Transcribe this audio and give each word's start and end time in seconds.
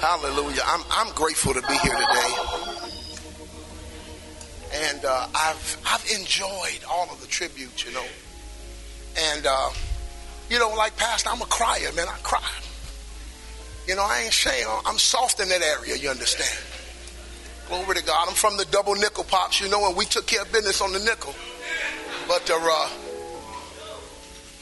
Hallelujah. 0.00 0.62
I'm, 0.64 0.82
I'm 0.90 1.14
grateful 1.14 1.54
to 1.54 1.60
be 1.62 1.74
here 1.74 1.96
today. 1.96 2.34
And 4.72 5.04
uh, 5.04 5.26
I've, 5.34 5.76
I've 5.84 6.04
enjoyed 6.16 6.84
all 6.88 7.08
of 7.10 7.20
the 7.20 7.26
tributes, 7.26 7.84
you 7.84 7.92
know. 7.92 8.04
And, 9.18 9.46
uh, 9.46 9.70
you 10.48 10.58
know, 10.60 10.68
like 10.76 10.96
Pastor, 10.96 11.30
I'm 11.30 11.42
a 11.42 11.46
crier, 11.46 11.92
man. 11.94 12.06
I 12.08 12.16
cry. 12.22 12.48
You 13.88 13.96
know, 13.96 14.04
I 14.04 14.20
ain't 14.24 14.32
saying 14.32 14.66
I'm 14.86 14.98
soft 14.98 15.40
in 15.40 15.48
that 15.48 15.62
area, 15.62 15.96
you 15.96 16.10
understand. 16.10 16.58
Glory 17.68 17.96
to 17.96 18.04
God. 18.04 18.28
I'm 18.28 18.34
from 18.34 18.56
the 18.56 18.66
double 18.66 18.94
nickel 18.94 19.24
pops, 19.24 19.60
you 19.60 19.68
know, 19.68 19.88
and 19.88 19.96
we 19.96 20.04
took 20.04 20.26
care 20.26 20.42
of 20.42 20.52
business 20.52 20.80
on 20.80 20.92
the 20.92 21.00
nickel. 21.00 21.34
But 22.28 22.48
uh, 22.50 22.88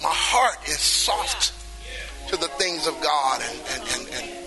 my 0.03 0.09
heart 0.13 0.67
is 0.67 0.79
soft 0.79 1.53
to 2.29 2.37
the 2.37 2.49
things 2.49 2.87
of 2.87 2.99
God 3.03 3.43
and, 3.43 3.61
and, 3.71 3.89
and, 3.97 4.09
and 4.15 4.46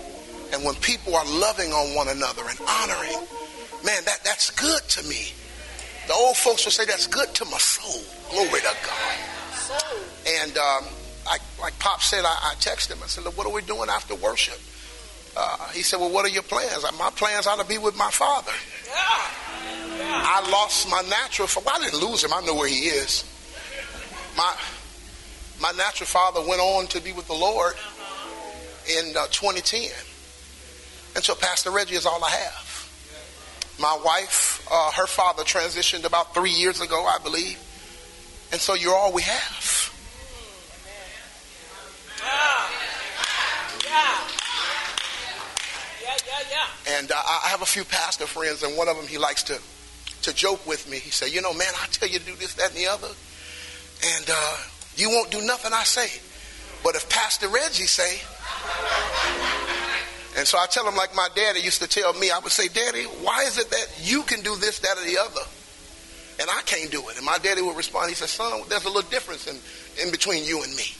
and 0.52 0.64
when 0.64 0.74
people 0.76 1.14
are 1.14 1.24
loving 1.26 1.72
on 1.72 1.94
one 1.94 2.08
another 2.08 2.42
and 2.48 2.58
honoring, 2.60 3.26
man, 3.84 4.02
that, 4.04 4.20
that's 4.24 4.50
good 4.50 4.82
to 4.82 5.08
me. 5.08 5.32
The 6.06 6.14
old 6.14 6.36
folks 6.36 6.64
will 6.64 6.72
say 6.72 6.84
that's 6.84 7.06
good 7.06 7.32
to 7.34 7.44
my 7.46 7.58
soul. 7.58 8.02
Glory 8.30 8.60
to 8.60 8.76
God. 8.84 9.80
And 10.26 10.56
um, 10.58 10.84
I, 11.26 11.38
like 11.60 11.78
Pop 11.78 12.02
said, 12.02 12.24
I, 12.24 12.52
I 12.52 12.54
texted 12.56 12.92
him. 12.92 12.98
I 13.02 13.06
said, 13.06 13.24
what 13.36 13.46
are 13.46 13.52
we 13.52 13.62
doing 13.62 13.88
after 13.88 14.14
worship? 14.16 14.58
Uh, 15.36 15.68
he 15.70 15.82
said, 15.82 16.00
well, 16.00 16.10
what 16.10 16.24
are 16.24 16.28
your 16.28 16.42
plans? 16.42 16.84
My 16.98 17.10
plans 17.10 17.46
are 17.46 17.56
to 17.58 17.64
be 17.64 17.78
with 17.78 17.96
my 17.96 18.10
father. 18.10 18.52
I 20.02 20.48
lost 20.50 20.88
my 20.90 21.02
natural 21.02 21.46
father. 21.46 21.66
Well, 21.66 21.80
I 21.80 21.84
didn't 21.84 22.00
lose 22.00 22.24
him. 22.24 22.32
I 22.34 22.40
know 22.44 22.54
where 22.54 22.68
he 22.68 22.86
is. 22.86 23.24
My, 24.36 24.54
my 25.60 25.72
natural 25.72 26.06
father 26.06 26.40
went 26.40 26.60
on 26.60 26.86
to 26.88 27.00
be 27.00 27.12
with 27.12 27.26
the 27.28 27.34
Lord 27.34 27.74
in 28.98 29.16
uh, 29.16 29.26
2010. 29.26 29.90
And 31.14 31.24
so 31.24 31.34
Pastor 31.34 31.70
Reggie 31.70 31.96
is 31.96 32.06
all 32.06 32.22
I 32.22 32.30
have. 32.30 33.76
My 33.78 33.98
wife, 34.04 34.66
uh, 34.70 34.92
her 34.92 35.06
father 35.06 35.42
transitioned 35.42 36.04
about 36.04 36.34
three 36.34 36.50
years 36.50 36.80
ago, 36.80 37.06
I 37.06 37.18
believe. 37.22 37.58
And 38.52 38.60
so 38.60 38.74
you're 38.74 38.94
all 38.94 39.12
we 39.12 39.22
have. 39.22 39.80
And 46.98 47.10
uh, 47.12 47.14
I 47.14 47.48
have 47.48 47.62
a 47.62 47.66
few 47.66 47.84
pastor 47.84 48.26
friends, 48.26 48.62
and 48.62 48.76
one 48.76 48.88
of 48.88 48.96
them 48.96 49.06
he 49.06 49.16
likes 49.16 49.42
to 49.44 49.58
to 50.22 50.34
joke 50.34 50.66
with 50.66 50.88
me. 50.90 50.98
He 50.98 51.10
said, 51.10 51.30
"You 51.30 51.40
know, 51.40 51.54
man, 51.54 51.72
I 51.80 51.86
tell 51.86 52.08
you 52.08 52.18
to 52.18 52.24
do 52.24 52.34
this, 52.34 52.54
that, 52.54 52.70
and 52.70 52.78
the 52.78 52.88
other, 52.88 53.08
and 53.08 54.26
uh, 54.28 54.56
you 54.96 55.08
won't 55.08 55.30
do 55.30 55.40
nothing 55.40 55.72
I 55.72 55.84
say. 55.84 56.20
But 56.82 56.96
if 56.96 57.08
Pastor 57.08 57.48
Reggie 57.48 57.86
say, 57.86 58.20
and 60.40 60.48
so 60.48 60.56
I 60.56 60.64
tell 60.64 60.88
him 60.88 60.96
like 60.96 61.14
my 61.14 61.28
daddy 61.36 61.60
used 61.60 61.82
to 61.82 61.86
tell 61.86 62.14
me, 62.14 62.30
I 62.30 62.38
would 62.38 62.50
say, 62.50 62.66
Daddy, 62.68 63.04
why 63.20 63.42
is 63.42 63.58
it 63.58 63.68
that 63.68 63.86
you 64.00 64.22
can 64.22 64.40
do 64.40 64.56
this, 64.56 64.78
that, 64.78 64.96
or 64.96 65.04
the 65.04 65.18
other? 65.18 65.42
And 66.40 66.48
I 66.48 66.62
can't 66.64 66.90
do 66.90 67.06
it. 67.10 67.18
And 67.18 67.26
my 67.26 67.36
daddy 67.36 67.60
would 67.60 67.76
respond, 67.76 68.08
he 68.08 68.14
said, 68.14 68.30
Son, 68.30 68.62
there's 68.70 68.86
a 68.86 68.88
little 68.88 69.10
difference 69.10 69.46
in, 69.46 69.58
in 70.02 70.10
between 70.10 70.42
you 70.46 70.62
and 70.62 70.74
me. 70.74 70.96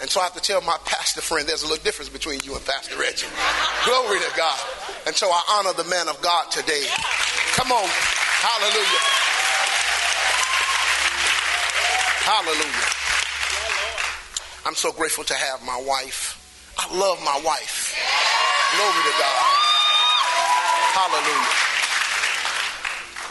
And 0.00 0.08
so 0.08 0.20
I 0.20 0.30
have 0.30 0.34
to 0.34 0.40
tell 0.40 0.60
my 0.60 0.78
pastor 0.84 1.22
friend 1.22 1.48
there's 1.48 1.64
a 1.64 1.66
little 1.66 1.82
difference 1.82 2.08
between 2.08 2.38
you 2.44 2.54
and 2.54 2.64
Pastor 2.64 2.96
Reggie. 2.96 3.26
Glory 3.84 4.20
to 4.20 4.32
God. 4.36 4.60
And 5.08 5.16
so 5.16 5.26
I 5.26 5.42
honor 5.58 5.72
the 5.72 5.90
man 5.90 6.06
of 6.06 6.22
God 6.22 6.48
today. 6.52 6.86
Come 7.58 7.72
on. 7.72 7.88
Hallelujah. 7.90 9.02
Hallelujah. 12.22 12.86
I'm 14.64 14.76
so 14.76 14.92
grateful 14.92 15.24
to 15.24 15.34
have 15.34 15.66
my 15.66 15.82
wife. 15.84 16.45
I 16.78 16.94
love 16.96 17.18
my 17.24 17.40
wife. 17.44 17.96
Glory 18.76 19.02
to 19.02 19.14
God. 19.18 19.46
Hallelujah. 20.92 21.54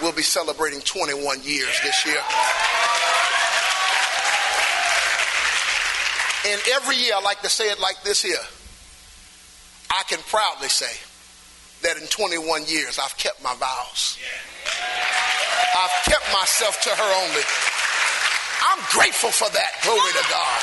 We'll 0.02 0.16
be 0.16 0.24
celebrating 0.24 0.82
21 0.82 1.44
years 1.44 1.80
this 1.84 2.06
year. 2.06 2.22
And 6.48 6.62
every 6.74 6.96
year, 6.98 7.14
I 7.16 7.22
like 7.22 7.42
to 7.42 7.50
say 7.50 7.70
it 7.70 7.80
like 7.80 8.02
this 8.04 8.22
here. 8.22 8.36
I 9.90 10.04
can 10.10 10.20
proudly 10.30 10.70
say 10.70 10.92
that 11.84 12.02
in 12.02 12.08
21 12.08 12.66
years, 12.68 13.00
I've 13.00 13.16
kept 13.18 13.44
my 13.44 13.54
vows. 13.56 14.18
I've 15.76 16.06
kept 16.06 16.26
myself 16.34 16.82
to 16.82 16.90
her 16.90 17.28
only. 17.28 17.44
I'm 18.68 18.84
grateful 18.92 19.30
for 19.30 19.50
that. 19.54 19.72
Glory 19.84 20.12
to 20.12 20.26
God. 20.30 20.62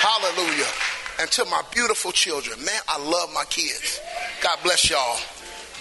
Hallelujah 0.00 0.95
and 1.20 1.30
to 1.32 1.44
my 1.46 1.62
beautiful 1.72 2.12
children. 2.12 2.58
Man, 2.64 2.80
I 2.88 2.98
love 2.98 3.32
my 3.32 3.44
kids. 3.44 4.00
God 4.42 4.58
bless 4.62 4.90
y'all. 4.90 5.18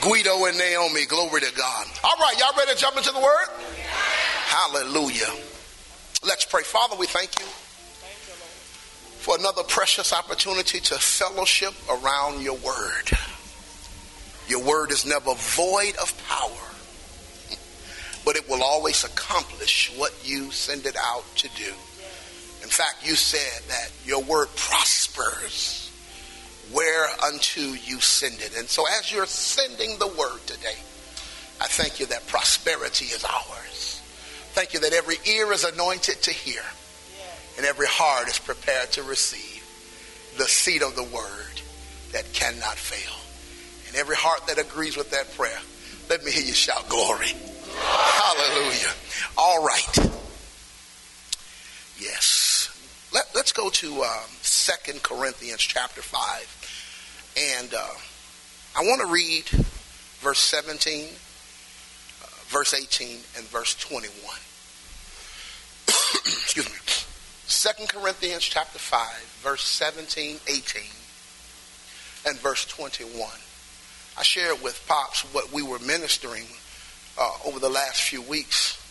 Guido 0.02 0.46
and 0.46 0.58
Naomi, 0.58 1.06
glory 1.06 1.42
to 1.42 1.54
God. 1.56 1.88
All 2.04 2.16
right, 2.20 2.36
y'all 2.40 2.58
ready 2.58 2.74
to 2.74 2.78
jump 2.78 2.98
into 2.98 3.12
the 3.12 3.20
word? 3.20 3.48
Hallelujah. 4.46 5.32
Let's 6.26 6.46
pray. 6.46 6.64
Father, 6.64 6.96
we 6.98 7.08
thank 7.08 7.40
you 7.40 7.46
for 9.26 9.38
another 9.38 9.64
precious 9.64 10.14
opportunity 10.14 10.80
to 10.80 10.96
fellowship 10.96 11.74
around 11.90 12.42
your 12.42 12.58
word. 12.58 13.10
Your 14.48 14.64
word 14.64 14.92
is 14.92 15.06
never 15.06 15.34
void 15.34 15.96
of 15.96 16.14
power, 16.28 17.58
but 18.24 18.36
it 18.36 18.48
will 18.48 18.62
always 18.62 19.04
accomplish 19.04 19.92
what 19.98 20.14
you 20.24 20.52
send 20.52 20.86
it 20.86 20.96
out 20.96 21.24
to 21.38 21.50
do. 21.56 21.74
In 22.66 22.72
fact, 22.72 23.08
you 23.08 23.14
said 23.16 23.70
that 23.70 23.92
your 24.06 24.24
word 24.24 24.48
prospers 24.56 25.92
whereunto 26.74 27.62
you 27.62 28.00
send 28.02 28.42
it. 28.42 28.58
And 28.58 28.68
so 28.68 28.86
as 28.98 29.12
you're 29.12 29.28
sending 29.28 30.00
the 30.00 30.08
word 30.08 30.40
today, 30.48 30.74
I 31.62 31.68
thank 31.68 32.00
you 32.00 32.08
that 32.08 32.26
prosperity 32.26 33.06
is 33.06 33.24
ours. 33.24 34.02
Thank 34.54 34.74
you 34.74 34.80
that 34.80 34.94
every 34.94 35.18
ear 35.28 35.54
is 35.54 35.64
anointed 35.64 36.24
to 36.24 36.32
hear 36.32 36.64
and 37.58 37.68
every 37.68 37.86
heart 37.86 38.30
is 38.30 38.40
prepared 38.40 38.92
to 38.94 39.04
receive 39.04 39.64
the 40.40 40.46
seed 40.46 40.82
of 40.82 40.96
the 40.96 41.04
word 41.04 41.62
that 42.14 42.34
cannot 42.34 42.78
fail. 42.78 43.14
And 43.88 43.96
every 43.96 44.16
heart 44.16 44.48
that 44.48 44.58
agrees 44.58 44.98
with 44.98 45.12
that 45.12 45.32
prayer, 45.36 45.60
let 46.10 46.24
me 46.24 46.32
hear 46.32 46.44
you 46.44 46.54
shout 46.54 46.90
glory. 46.90 47.32
Hallelujah. 47.78 48.92
All 49.38 49.64
right. 49.64 50.25
Yes. 52.00 52.70
Let, 53.14 53.34
us 53.36 53.52
go 53.52 53.70
to 53.70 54.04
um, 54.04 54.30
2 54.44 55.00
Corinthians 55.02 55.62
chapter 55.62 56.02
5. 56.02 57.32
And 57.38 57.74
uh, 57.74 57.88
I 58.78 58.82
want 58.82 59.02
to 59.02 59.08
read 59.08 59.46
verse 60.20 60.40
17, 60.40 61.06
uh, 61.06 62.28
verse 62.48 62.74
18, 62.74 63.20
and 63.38 63.46
verse 63.46 63.76
21. 63.76 64.12
Excuse 66.26 66.66
me. 66.66 66.76
2 67.48 67.88
Corinthians 67.88 68.44
chapter 68.44 68.80
5, 68.80 69.08
verse 69.42 69.64
17, 69.64 70.38
18, 70.48 70.82
and 72.28 72.38
verse 72.40 72.66
21. 72.66 73.30
I 74.18 74.24
shared 74.24 74.62
with 74.62 74.84
Pops 74.88 75.22
what 75.34 75.52
we 75.54 75.62
were 75.62 75.80
ministering 75.80 76.46
uh, 77.18 77.32
over 77.46 77.60
the 77.60 77.70
last 77.70 78.02
few 78.02 78.22
weeks. 78.22 78.82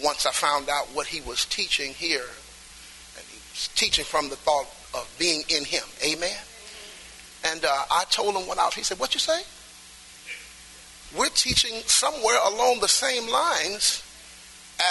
Once 0.00 0.26
I 0.26 0.30
found 0.30 0.68
out 0.68 0.86
what 0.94 1.06
he 1.06 1.20
was 1.20 1.44
teaching 1.44 1.92
here 1.92 2.24
And 3.16 3.24
he 3.26 3.38
was 3.52 3.68
teaching 3.74 4.04
from 4.04 4.30
the 4.30 4.36
thought 4.36 4.66
of 4.94 5.08
being 5.18 5.42
in 5.48 5.64
him. 5.64 5.84
Amen. 6.04 6.36
And 7.44 7.64
uh, 7.64 7.84
I 7.90 8.04
told 8.10 8.36
him 8.36 8.46
what 8.46 8.58
I 8.58 8.66
was. 8.66 8.74
He 8.74 8.82
said, 8.84 8.98
"What 8.98 9.14
you 9.14 9.20
say?" 9.20 9.42
We're 11.16 11.28
teaching 11.28 11.82
somewhere 11.86 12.38
along 12.46 12.80
the 12.80 12.88
same 12.88 13.28
lines 13.28 14.02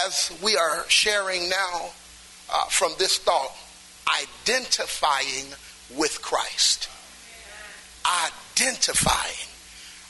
as 0.06 0.32
we 0.44 0.56
are 0.56 0.86
sharing 0.88 1.50
now 1.50 1.90
uh, 2.54 2.66
from 2.66 2.94
this 3.00 3.18
thought, 3.18 3.56
identifying 4.22 5.48
with 5.98 6.22
Christ. 6.22 6.90
Identifying. 8.06 9.50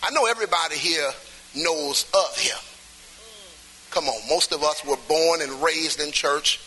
I 0.03 0.11
know 0.11 0.25
everybody 0.25 0.75
here 0.75 1.11
knows 1.55 2.05
of 2.13 2.37
him. 2.37 2.57
Come 3.91 4.07
on, 4.07 4.29
most 4.29 4.51
of 4.51 4.63
us 4.63 4.83
were 4.83 4.97
born 5.07 5.41
and 5.41 5.61
raised 5.61 6.01
in 6.01 6.11
church 6.11 6.59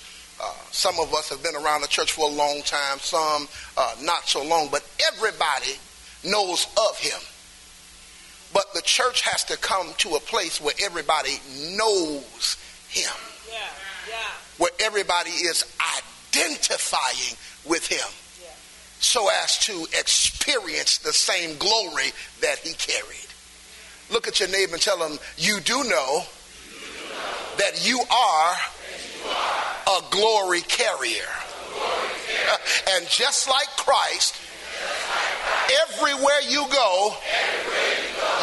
uh, 0.42 0.52
some 0.70 0.98
of 0.98 1.14
us 1.14 1.28
have 1.28 1.42
been 1.42 1.54
around 1.54 1.82
the 1.82 1.86
church 1.86 2.12
for 2.12 2.28
a 2.28 2.32
long 2.32 2.60
time, 2.62 2.98
some 2.98 3.48
uh, 3.76 3.94
not 4.02 4.26
so 4.26 4.42
long, 4.42 4.68
but 4.70 4.84
everybody 5.12 5.78
knows 6.24 6.66
of 6.90 6.98
him. 6.98 7.18
But 8.52 8.72
the 8.74 8.82
church 8.82 9.22
has 9.22 9.44
to 9.44 9.56
come 9.56 9.92
to 9.98 10.10
a 10.10 10.20
place 10.20 10.60
where 10.60 10.74
everybody 10.82 11.40
knows 11.76 12.56
him. 12.88 13.12
Yeah, 13.48 13.58
yeah. 14.08 14.14
Where 14.58 14.70
everybody 14.80 15.30
is 15.30 15.64
identifying 16.34 17.36
with 17.64 17.86
him. 17.86 18.08
Yeah. 18.42 18.50
So 19.00 19.28
as 19.42 19.58
to 19.66 19.86
experience 19.98 20.98
the 20.98 21.12
same 21.12 21.56
glory 21.58 22.10
that 22.40 22.58
he 22.58 22.74
carried. 22.74 23.26
Look 24.10 24.28
at 24.28 24.38
your 24.40 24.48
neighbor 24.50 24.74
and 24.74 24.82
tell 24.82 24.98
him, 24.98 25.18
You 25.36 25.60
do 25.60 25.84
know, 25.84 25.84
you 25.84 25.84
do 25.84 25.88
know. 25.88 26.22
That 27.58 27.86
you 27.86 28.00
are 28.00 28.54
a 29.86 30.00
glory 30.10 30.60
carrier. 30.62 31.28
And 32.96 33.08
just 33.08 33.48
like 33.48 33.68
Christ 33.76 34.34
Everywhere 35.92 36.40
you 36.48 36.66
go, 36.70 37.14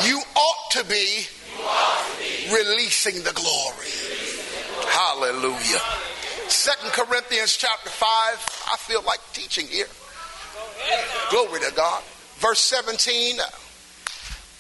you 0.04 0.22
ought 0.36 0.72
to 0.72 0.86
be 0.86 1.26
releasing 2.52 3.24
the 3.24 3.32
glory. 3.34 3.92
Hallelujah. 4.90 5.80
Second 6.48 6.92
Corinthians 6.92 7.56
chapter 7.56 7.90
5. 7.90 8.08
I 8.72 8.78
feel 8.78 9.04
like 9.04 9.20
teaching 9.34 9.68
here. 9.68 9.86
Glory 11.30 11.60
to 11.62 11.72
God. 11.76 12.02
Verse 12.38 12.60
17, 12.60 13.38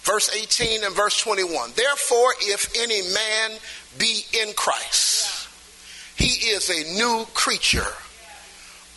verse 0.04 0.36
18, 0.36 0.84
and 0.84 0.96
verse 0.96 1.20
21. 1.20 1.72
Therefore, 1.76 2.34
if 2.42 2.72
any 2.78 3.02
man 3.14 3.58
be 3.98 4.22
in 4.42 4.54
Christ, 4.54 5.48
he 6.16 6.50
is 6.50 6.70
a 6.70 6.94
new 6.94 7.26
creature. 7.34 7.94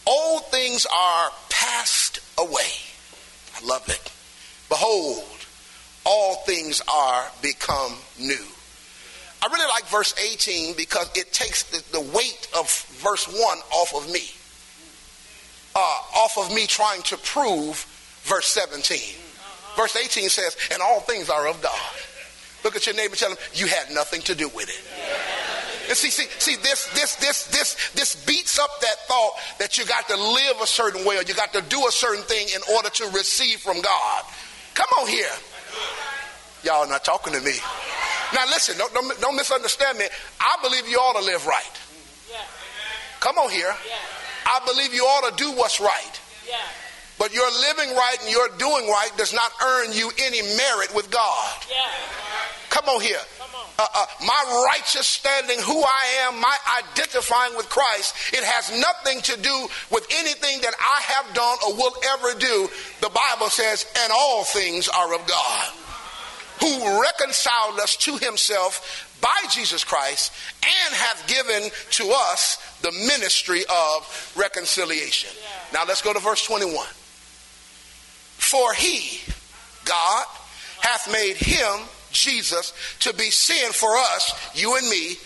Old 0.06 0.46
things 0.46 0.86
are 0.86 1.30
passed 1.48 2.20
away. 2.38 2.72
I 3.56 3.66
love 3.66 3.88
it. 3.88 4.12
Behold, 4.68 5.24
all 6.04 6.36
things 6.46 6.82
are 6.92 7.26
become 7.40 7.92
new. 8.18 8.44
I 9.42 9.46
really 9.52 9.68
like 9.68 9.86
verse 9.88 10.14
18 10.18 10.74
because 10.74 11.10
it 11.14 11.32
takes 11.32 11.64
the, 11.64 12.00
weight 12.00 12.48
of 12.56 12.70
verse 13.02 13.26
1 13.26 13.38
off 13.38 13.94
of 13.94 14.10
me. 14.10 14.30
Uh, 15.76 15.78
off 16.16 16.38
of 16.38 16.54
me 16.54 16.66
trying 16.66 17.02
to 17.02 17.16
prove 17.18 17.84
verse 18.22 18.46
17. 18.46 18.98
Verse 19.76 19.96
18 19.96 20.28
says, 20.28 20.56
and 20.72 20.82
all 20.82 21.00
things 21.00 21.30
are 21.30 21.48
of 21.48 21.60
God. 21.62 21.72
Look 22.64 22.76
at 22.76 22.86
your 22.86 22.94
neighbor 22.94 23.16
tell 23.16 23.30
him, 23.30 23.38
you 23.52 23.66
had 23.66 23.90
nothing 23.90 24.22
to 24.22 24.34
do 24.34 24.48
with 24.48 24.68
it. 24.68 25.88
And 25.88 25.96
see, 25.96 26.08
see, 26.08 26.26
see, 26.38 26.56
this, 26.62 26.88
this, 26.94 27.16
this, 27.16 27.46
this, 27.48 27.92
this 27.92 28.24
beats 28.24 28.58
up 28.58 28.70
that 28.80 28.96
thought 29.06 29.32
that 29.58 29.76
you 29.76 29.84
got 29.84 30.08
to 30.08 30.16
live 30.16 30.60
a 30.62 30.66
certain 30.66 31.04
way 31.04 31.18
or 31.18 31.22
you 31.22 31.34
got 31.34 31.52
to 31.52 31.60
do 31.60 31.86
a 31.86 31.92
certain 31.92 32.24
thing 32.24 32.48
in 32.54 32.62
order 32.74 32.88
to 32.88 33.04
receive 33.08 33.60
from 33.60 33.82
God. 33.82 34.22
Come 34.72 34.86
on 35.00 35.08
here. 35.08 35.28
Y'all 36.64 36.84
are 36.84 36.88
not 36.88 37.04
talking 37.04 37.34
to 37.34 37.40
me. 37.40 37.52
Now 38.32 38.46
listen, 38.46 38.78
don't, 38.78 38.94
don't, 38.94 39.20
don't 39.20 39.36
misunderstand 39.36 39.98
me. 39.98 40.06
I 40.40 40.56
believe 40.62 40.88
you 40.88 40.96
ought 40.96 41.20
to 41.20 41.24
live 41.26 41.46
right. 41.46 41.80
Come 43.20 43.36
on 43.38 43.50
here. 43.50 43.74
I 44.46 44.60
believe 44.66 44.94
you 44.94 45.02
ought 45.02 45.36
to 45.36 45.42
do 45.42 45.52
what's 45.52 45.80
right. 45.80 46.20
But 47.24 47.32
your 47.32 47.50
living 47.50 47.96
right 47.96 48.18
and 48.20 48.30
your 48.30 48.48
doing 48.58 48.86
right 48.86 49.08
does 49.16 49.32
not 49.32 49.50
earn 49.64 49.94
you 49.94 50.10
any 50.20 50.42
merit 50.42 50.94
with 50.94 51.10
God. 51.10 51.54
Come 52.68 52.84
on 52.84 53.00
here. 53.00 53.16
Uh, 53.78 53.86
uh, 53.94 54.04
my 54.26 54.66
righteous 54.74 55.06
standing, 55.06 55.58
who 55.60 55.82
I 55.82 56.26
am, 56.28 56.38
my 56.38 56.54
identifying 56.84 57.56
with 57.56 57.70
Christ, 57.70 58.14
it 58.34 58.44
has 58.44 58.78
nothing 58.78 59.22
to 59.22 59.40
do 59.40 59.68
with 59.90 60.06
anything 60.18 60.60
that 60.60 60.74
I 60.78 61.00
have 61.14 61.34
done 61.34 61.56
or 61.66 61.72
will 61.72 61.94
ever 62.12 62.38
do. 62.38 62.68
The 63.00 63.08
Bible 63.08 63.48
says, 63.48 63.86
and 64.02 64.12
all 64.14 64.44
things 64.44 64.90
are 64.90 65.14
of 65.14 65.26
God 65.26 65.72
who 66.60 67.00
reconciled 67.00 67.80
us 67.80 67.96
to 67.96 68.18
himself 68.18 69.16
by 69.22 69.48
Jesus 69.50 69.82
Christ 69.82 70.30
and 70.62 70.94
hath 70.94 71.26
given 71.26 71.70
to 71.92 72.14
us 72.14 72.58
the 72.82 72.92
ministry 72.92 73.62
of 73.70 74.34
reconciliation. 74.36 75.30
Yeah. 75.34 75.80
Now 75.80 75.84
let's 75.88 76.02
go 76.02 76.12
to 76.12 76.20
verse 76.20 76.44
21. 76.44 76.86
For 78.54 78.72
he, 78.72 79.20
God, 79.84 80.26
hath 80.78 81.10
made 81.10 81.34
him, 81.34 81.88
Jesus, 82.12 82.72
to 83.00 83.12
be 83.12 83.28
sin 83.32 83.72
for 83.72 83.96
us, 83.96 84.32
you 84.54 84.76
and 84.76 84.88
me, 84.88 85.16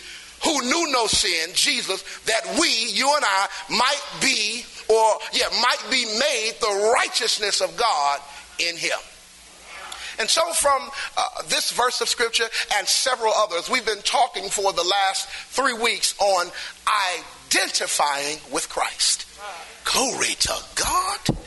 who 0.43 0.59
knew 0.63 0.91
no 0.91 1.05
sin, 1.05 1.51
Jesus, 1.53 2.03
that 2.25 2.57
we, 2.59 2.69
you 2.89 3.07
and 3.15 3.23
I, 3.23 3.47
might 3.69 4.01
be, 4.19 4.65
or 4.87 5.19
yeah, 5.31 5.45
might 5.61 5.91
be 5.91 6.05
made 6.05 6.53
the 6.59 6.91
righteousness 6.95 7.61
of 7.61 7.77
God 7.77 8.19
in 8.57 8.75
him. 8.75 8.97
And 10.17 10.27
so, 10.27 10.51
from 10.53 10.89
uh, 11.15 11.43
this 11.49 11.71
verse 11.71 12.01
of 12.01 12.09
scripture 12.09 12.47
and 12.77 12.87
several 12.87 13.31
others, 13.35 13.69
we've 13.69 13.85
been 13.85 14.01
talking 14.01 14.49
for 14.49 14.73
the 14.73 14.83
last 14.83 15.29
three 15.51 15.73
weeks 15.73 16.15
on 16.19 16.47
identifying 17.53 18.39
with 18.51 18.67
Christ. 18.69 19.27
Glory 19.85 20.33
to 20.39 20.55
God. 20.73 21.37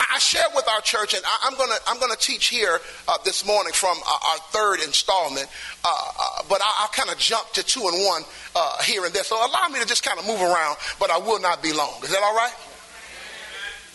I 0.00 0.18
share 0.18 0.46
with 0.54 0.68
our 0.68 0.80
church, 0.80 1.14
and 1.14 1.22
I, 1.24 1.48
am 1.50 1.56
going 1.56 1.70
to 1.70 1.80
I'm 1.86 1.98
going 1.98 2.12
to 2.12 2.18
teach 2.18 2.48
here 2.48 2.78
uh, 3.08 3.18
this 3.24 3.46
morning 3.46 3.72
from 3.72 3.96
uh, 4.06 4.30
our 4.30 4.38
third 4.50 4.80
installment. 4.80 5.48
Uh, 5.84 5.88
uh 5.88 6.42
but 6.48 6.60
I, 6.62 6.82
will 6.82 6.88
kind 6.88 7.10
of 7.10 7.18
jump 7.18 7.50
to 7.52 7.64
two 7.64 7.80
and 7.80 8.04
one 8.06 8.22
uh, 8.54 8.82
here 8.82 9.04
and 9.04 9.12
there. 9.12 9.24
So 9.24 9.36
allow 9.36 9.68
me 9.68 9.80
to 9.80 9.86
just 9.86 10.04
kind 10.04 10.18
of 10.18 10.26
move 10.26 10.40
around, 10.40 10.76
but 10.98 11.10
I 11.10 11.18
will 11.18 11.40
not 11.40 11.62
be 11.62 11.72
long. 11.72 12.00
Is 12.02 12.10
that 12.10 12.22
all 12.22 12.34
right? 12.34 12.54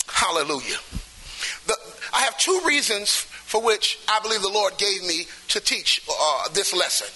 Hallelujah. 0.08 0.78
The, 1.68 1.76
I 2.14 2.22
have 2.22 2.38
two 2.38 2.62
reasons 2.66 3.16
for 3.54 3.62
which 3.62 4.00
I 4.08 4.20
believe 4.22 4.42
the 4.42 4.50
Lord 4.50 4.78
gave 4.78 5.04
me 5.04 5.26
to 5.50 5.60
teach 5.60 6.02
uh, 6.10 6.50
this 6.54 6.74
lesson. 6.74 7.08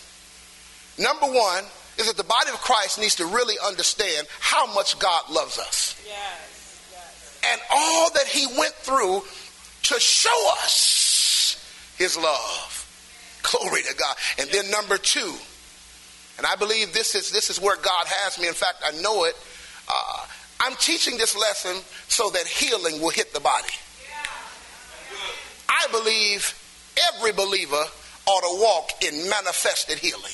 Number 1.03 1.27
one 1.27 1.63
is 1.97 2.07
that 2.07 2.17
the 2.17 2.23
body 2.23 2.49
of 2.49 2.61
Christ 2.61 2.99
needs 2.99 3.15
to 3.15 3.25
really 3.25 3.55
understand 3.65 4.27
how 4.39 4.71
much 4.73 4.99
God 4.99 5.29
loves 5.31 5.57
us. 5.59 5.99
And 7.51 7.61
all 7.71 8.11
that 8.11 8.27
he 8.27 8.45
went 8.57 8.73
through 8.73 9.21
to 9.83 9.99
show 9.99 10.49
us 10.63 11.93
his 11.97 12.17
love. 12.17 12.73
Glory 13.43 13.81
to 13.83 13.95
God. 13.95 14.15
And 14.39 14.49
then 14.49 14.69
number 14.69 14.97
two, 14.97 15.33
and 16.37 16.45
I 16.45 16.55
believe 16.55 16.93
this 16.93 17.15
is 17.15 17.31
this 17.31 17.49
is 17.49 17.59
where 17.59 17.77
God 17.77 18.05
has 18.07 18.39
me. 18.39 18.47
In 18.47 18.53
fact, 18.53 18.83
I 18.85 18.91
know 19.01 19.23
it. 19.23 19.35
Uh, 19.87 20.25
I'm 20.59 20.75
teaching 20.75 21.17
this 21.17 21.35
lesson 21.35 21.81
so 22.07 22.29
that 22.31 22.45
healing 22.45 23.01
will 23.01 23.09
hit 23.09 23.33
the 23.33 23.39
body. 23.39 23.73
I 25.69 25.87
believe 25.91 26.53
every 27.13 27.31
believer 27.31 27.83
ought 28.25 28.41
to 28.41 28.61
walk 28.61 29.03
in 29.03 29.29
manifested 29.29 29.99
healing. 29.99 30.33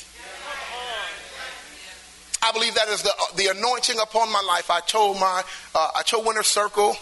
I 2.44 2.52
believe 2.52 2.74
that 2.74 2.88
is 2.88 3.02
the, 3.02 3.12
the 3.36 3.46
anointing 3.46 3.98
upon 3.98 4.30
my 4.30 4.42
life. 4.46 4.70
I 4.70 4.80
told 4.80 5.18
my, 5.18 5.42
uh, 5.74 5.90
I 5.96 6.02
told 6.02 6.26
Winter 6.26 6.42
Circle 6.42 6.94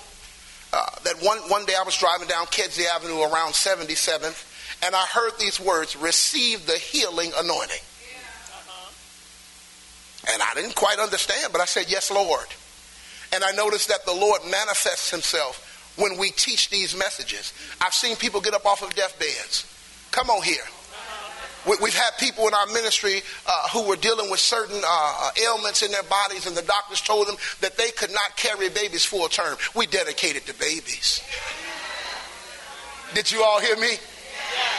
uh, 0.72 0.86
that 1.04 1.16
one, 1.20 1.38
one 1.48 1.64
day 1.64 1.74
I 1.78 1.82
was 1.82 1.96
driving 1.96 2.28
down 2.28 2.46
Kedzie 2.46 2.86
Avenue 2.86 3.20
around 3.22 3.52
77th, 3.52 4.84
and 4.84 4.94
I 4.94 5.04
heard 5.06 5.32
these 5.40 5.58
words, 5.58 5.96
receive 5.96 6.66
the 6.66 6.74
healing 6.74 7.32
anointing. 7.36 7.82
And 10.32 10.40
I 10.40 10.54
didn't 10.54 10.76
quite 10.76 11.00
understand, 11.00 11.50
but 11.50 11.60
I 11.60 11.64
said, 11.64 11.86
yes, 11.88 12.08
Lord. 12.10 12.46
And 13.32 13.42
I 13.42 13.50
noticed 13.50 13.88
that 13.88 14.06
the 14.06 14.12
Lord 14.12 14.42
manifests 14.44 15.10
himself 15.10 15.94
when 15.96 16.16
we 16.16 16.30
teach 16.30 16.70
these 16.70 16.96
messages. 16.96 17.52
I've 17.80 17.94
seen 17.94 18.14
people 18.14 18.40
get 18.40 18.54
up 18.54 18.64
off 18.64 18.82
of 18.82 18.94
deathbeds. 18.94 19.66
Come 20.12 20.30
on 20.30 20.42
here. 20.42 20.62
We've 21.66 21.94
had 21.94 22.10
people 22.18 22.48
in 22.48 22.54
our 22.54 22.66
ministry 22.66 23.22
uh, 23.46 23.68
who 23.68 23.86
were 23.86 23.96
dealing 23.96 24.30
with 24.30 24.40
certain 24.40 24.76
uh, 24.76 24.82
uh, 24.84 25.30
ailments 25.46 25.82
in 25.82 25.90
their 25.92 26.02
bodies, 26.02 26.46
and 26.46 26.56
the 26.56 26.62
doctors 26.62 27.00
told 27.00 27.28
them 27.28 27.36
that 27.60 27.76
they 27.76 27.90
could 27.90 28.12
not 28.12 28.36
carry 28.36 28.68
babies 28.68 29.04
full 29.04 29.28
term. 29.28 29.56
We 29.76 29.86
dedicated 29.86 30.46
to 30.46 30.54
babies. 30.54 31.22
Did 33.14 33.30
you 33.30 33.42
all 33.42 33.60
hear 33.60 33.76
me? 33.76 33.94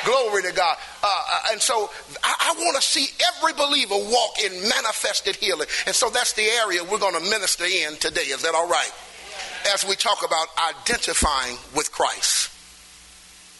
Glory 0.06 0.44
to 0.44 0.52
God. 0.52 0.78
Uh, 1.02 1.08
uh 1.08 1.40
and 1.52 1.62
so 1.62 1.90
I, 2.24 2.54
I 2.54 2.56
want 2.60 2.76
to 2.76 2.82
see 2.82 3.08
every 3.38 3.54
believer 3.54 3.96
walk 3.96 4.40
in 4.44 4.52
manifested 4.70 5.38
healing. 5.38 5.68
And 5.86 5.96
so 5.96 6.10
that's 6.10 6.34
the 6.34 6.44
area 6.44 6.84
we're 6.84 7.00
going 7.00 7.16
to 7.16 7.30
minister 7.30 7.66
in 7.66 7.96
today. 7.98 8.22
Is 8.22 8.42
that 8.44 8.54
all 8.54 8.68
right? 8.68 8.92
as 9.72 9.86
we 9.88 9.96
talk 9.96 10.26
about 10.26 10.48
identifying 10.88 11.58
with 11.76 11.92
Christ. 11.92 12.50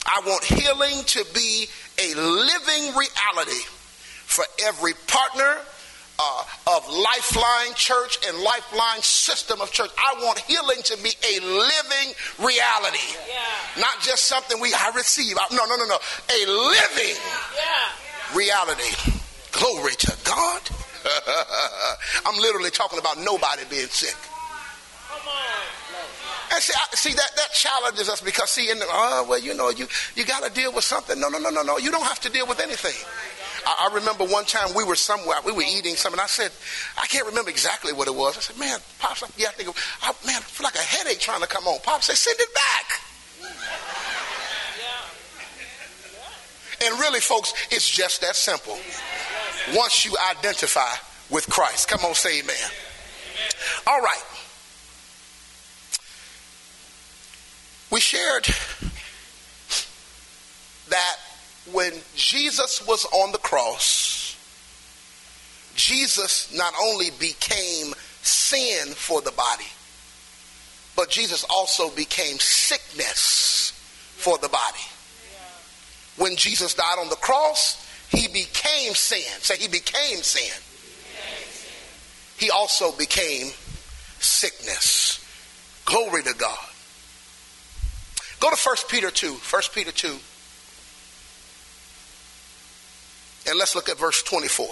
I 0.06 0.22
want 0.26 0.44
healing 0.44 1.04
to 1.06 1.26
be 1.34 1.68
a 2.00 2.16
living 2.16 2.96
reality 2.96 3.64
for 4.26 4.46
every 4.66 4.94
partner 5.08 5.58
uh, 6.20 6.44
of 6.68 6.88
Lifeline 6.90 7.74
Church 7.76 8.20
and 8.28 8.38
Lifeline 8.40 9.02
system 9.02 9.62
of 9.62 9.72
church. 9.72 9.90
I 9.98 10.16
want 10.24 10.40
healing 10.40 10.82
to 10.84 10.98
be 11.04 11.10
a 11.10 11.40
living 11.42 12.14
reality, 12.40 13.18
yeah. 13.28 13.82
not 13.82 14.00
just 14.02 14.26
something 14.26 14.60
we 14.60 14.74
I 14.74 14.92
receive. 14.96 15.36
No, 15.52 15.66
no, 15.66 15.76
no, 15.76 15.86
no. 15.86 15.98
A 15.98 16.40
living 16.46 17.16
yeah. 17.58 18.38
reality. 18.38 18.94
Glory 19.52 19.94
to 19.94 20.18
God. 20.24 20.62
I'm 22.26 22.40
literally 22.40 22.72
talking 22.72 23.00
about 23.00 23.20
nobody 23.20 23.64
being 23.70 23.88
sick. 23.88 24.16
Come 25.10 25.28
on. 25.28 25.83
And 26.52 26.62
see, 26.62 26.74
I, 26.76 26.96
see 26.96 27.14
that 27.14 27.32
that 27.36 27.54
challenges 27.54 28.10
us 28.10 28.22
because 28.22 28.50
see, 28.50 28.70
in 28.70 28.80
the, 28.80 28.86
oh 28.88 29.26
well, 29.30 29.40
you 29.40 29.54
know, 29.54 29.70
you 29.70 29.88
you 30.16 30.26
got 30.26 30.44
to 30.44 30.52
deal 30.54 30.74
with 30.74 30.84
something. 30.84 31.20
No, 31.20 31.30
no, 31.30 31.40
no, 31.40 31.50
no, 31.50 31.62
no. 31.64 31.78
You 31.78 31.92
don't 31.92 32.04
have 32.06 32.20
to 32.22 32.30
deal 32.30 32.48
with 32.48 32.60
anything. 32.60 32.96
I, 33.66 33.90
I 33.90 33.96
remember 33.96 34.26
one 34.26 34.46
time 34.46 34.74
we 34.76 34.84
were 34.84 34.96
somewhere, 34.96 35.38
we 35.46 35.52
were 35.52 35.64
eating 35.64 35.96
something. 35.96 36.20
I 36.20 36.28
said, 36.28 36.52
I 37.02 37.08
can't 37.08 37.26
remember 37.26 37.50
exactly 37.50 37.94
what 37.94 38.08
it 38.08 38.16
was. 38.16 38.38
I 38.38 38.42
said, 38.42 38.60
man, 38.60 38.80
pops, 39.00 39.24
yeah, 39.38 39.48
I 39.50 39.52
think, 39.52 39.76
I, 40.02 40.14
man, 40.26 40.38
I 40.38 40.42
feel 40.42 40.66
like 40.66 40.76
a 40.76 40.80
headache 40.80 41.20
trying 41.20 41.42
to 41.42 41.48
come 41.48 41.66
on. 41.68 41.80
Pops 41.82 42.08
said, 42.08 42.18
send 42.18 42.40
it 42.40 42.54
back. 42.54 43.00
And 46.86 47.00
really, 47.00 47.22
folks, 47.22 47.54
it's 47.72 47.90
just 47.90 48.22
that 48.22 48.36
simple. 48.36 48.78
Once 49.74 50.04
you 50.04 50.16
identify 50.32 50.92
with 51.30 51.48
Christ, 51.50 51.88
come 51.88 52.02
on, 52.02 52.14
say 52.14 52.40
amen. 52.40 52.56
All 53.88 54.02
right. 54.02 54.22
We 57.94 58.00
shared 58.00 58.48
that 60.90 61.16
when 61.72 61.94
Jesus 62.16 62.84
was 62.88 63.06
on 63.06 63.32
the 63.32 63.38
cross, 63.38 64.36
Jesus 65.76 66.52
not 66.58 66.74
only 66.82 67.12
became 67.20 67.94
sin 68.24 68.88
for 68.88 69.22
the 69.22 69.30
body, 69.34 69.68
but 70.96 71.12
Jesus 71.12 71.46
also 71.48 71.92
became 71.92 72.40
sickness 72.40 73.74
for 74.18 74.40
the 74.40 74.50
body. 74.50 74.80
When 76.18 76.36
Jesus 76.36 76.74
died 76.74 76.98
on 77.00 77.10
the 77.10 77.16
cross, 77.18 77.78
he 78.10 78.28
became 78.28 78.96
sin. 78.96 79.22
Say, 79.42 79.58
he 79.58 79.68
became 79.68 80.24
sin. 80.24 80.52
He 82.38 82.50
also 82.50 82.92
became 82.94 83.52
sickness. 84.18 85.24
Glory 85.86 86.24
to 86.24 86.34
God. 86.34 86.73
Go 88.44 88.50
to 88.50 88.58
1 88.58 88.76
Peter 88.90 89.10
2. 89.10 89.36
1 89.36 89.62
Peter 89.74 89.94
2. 89.94 90.08
And 93.48 93.58
let's 93.58 93.74
look 93.74 93.88
at 93.88 93.98
verse 93.98 94.22
24. 94.24 94.68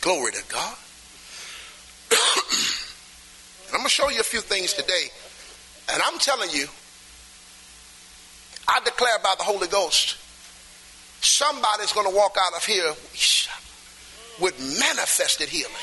Glory 0.00 0.30
to 0.30 0.44
God. 0.48 0.76
I'm 3.72 3.78
going 3.78 3.82
to 3.82 3.90
show 3.90 4.10
you 4.10 4.20
a 4.20 4.22
few 4.22 4.40
things 4.40 4.74
today. 4.74 5.10
And 5.92 6.00
I'm 6.04 6.20
telling 6.20 6.50
you, 6.50 6.68
I 8.68 8.78
declare 8.84 9.18
by 9.20 9.34
the 9.36 9.42
Holy 9.42 9.66
Ghost, 9.66 10.18
somebody's 11.20 11.92
going 11.92 12.08
to 12.08 12.14
walk 12.14 12.36
out 12.38 12.54
of 12.54 12.64
here 12.64 12.94
with 14.40 14.56
manifested 14.78 15.48
healing. 15.48 15.74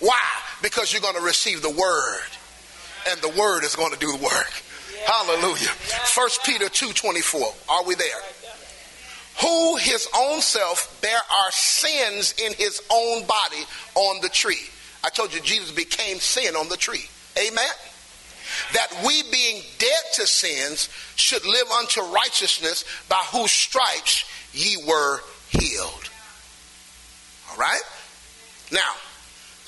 Why? 0.00 0.20
Because 0.62 0.92
you're 0.92 1.02
going 1.02 1.16
to 1.16 1.22
receive 1.22 1.62
the 1.62 1.70
word, 1.70 2.30
and 3.08 3.20
the 3.20 3.28
word 3.38 3.64
is 3.64 3.76
going 3.76 3.92
to 3.92 3.98
do 3.98 4.10
the 4.16 4.22
work. 4.22 4.52
Hallelujah. 5.06 5.68
First 6.14 6.44
Peter 6.44 6.66
2:24. 6.66 7.54
Are 7.68 7.84
we 7.84 7.94
there? 7.94 8.22
Who 9.42 9.76
his 9.76 10.06
own 10.14 10.40
self 10.40 11.00
bare 11.00 11.14
our 11.14 11.50
sins 11.52 12.34
in 12.44 12.52
his 12.54 12.82
own 12.90 13.26
body 13.26 13.64
on 13.94 14.20
the 14.20 14.28
tree. 14.28 14.68
I 15.02 15.08
told 15.08 15.32
you 15.32 15.40
Jesus 15.40 15.70
became 15.70 16.18
sin 16.18 16.56
on 16.56 16.68
the 16.68 16.76
tree. 16.76 17.08
Amen. 17.38 17.70
That 18.74 18.88
we 19.06 19.22
being 19.30 19.62
dead 19.78 20.02
to 20.14 20.26
sins 20.26 20.88
should 21.16 21.44
live 21.46 21.70
unto 21.70 22.02
righteousness 22.02 22.84
by 23.08 23.22
whose 23.32 23.52
stripes 23.52 24.24
ye 24.52 24.76
were 24.86 25.20
healed. 25.48 26.10
All 27.50 27.56
right? 27.56 27.82
Now, 28.72 28.92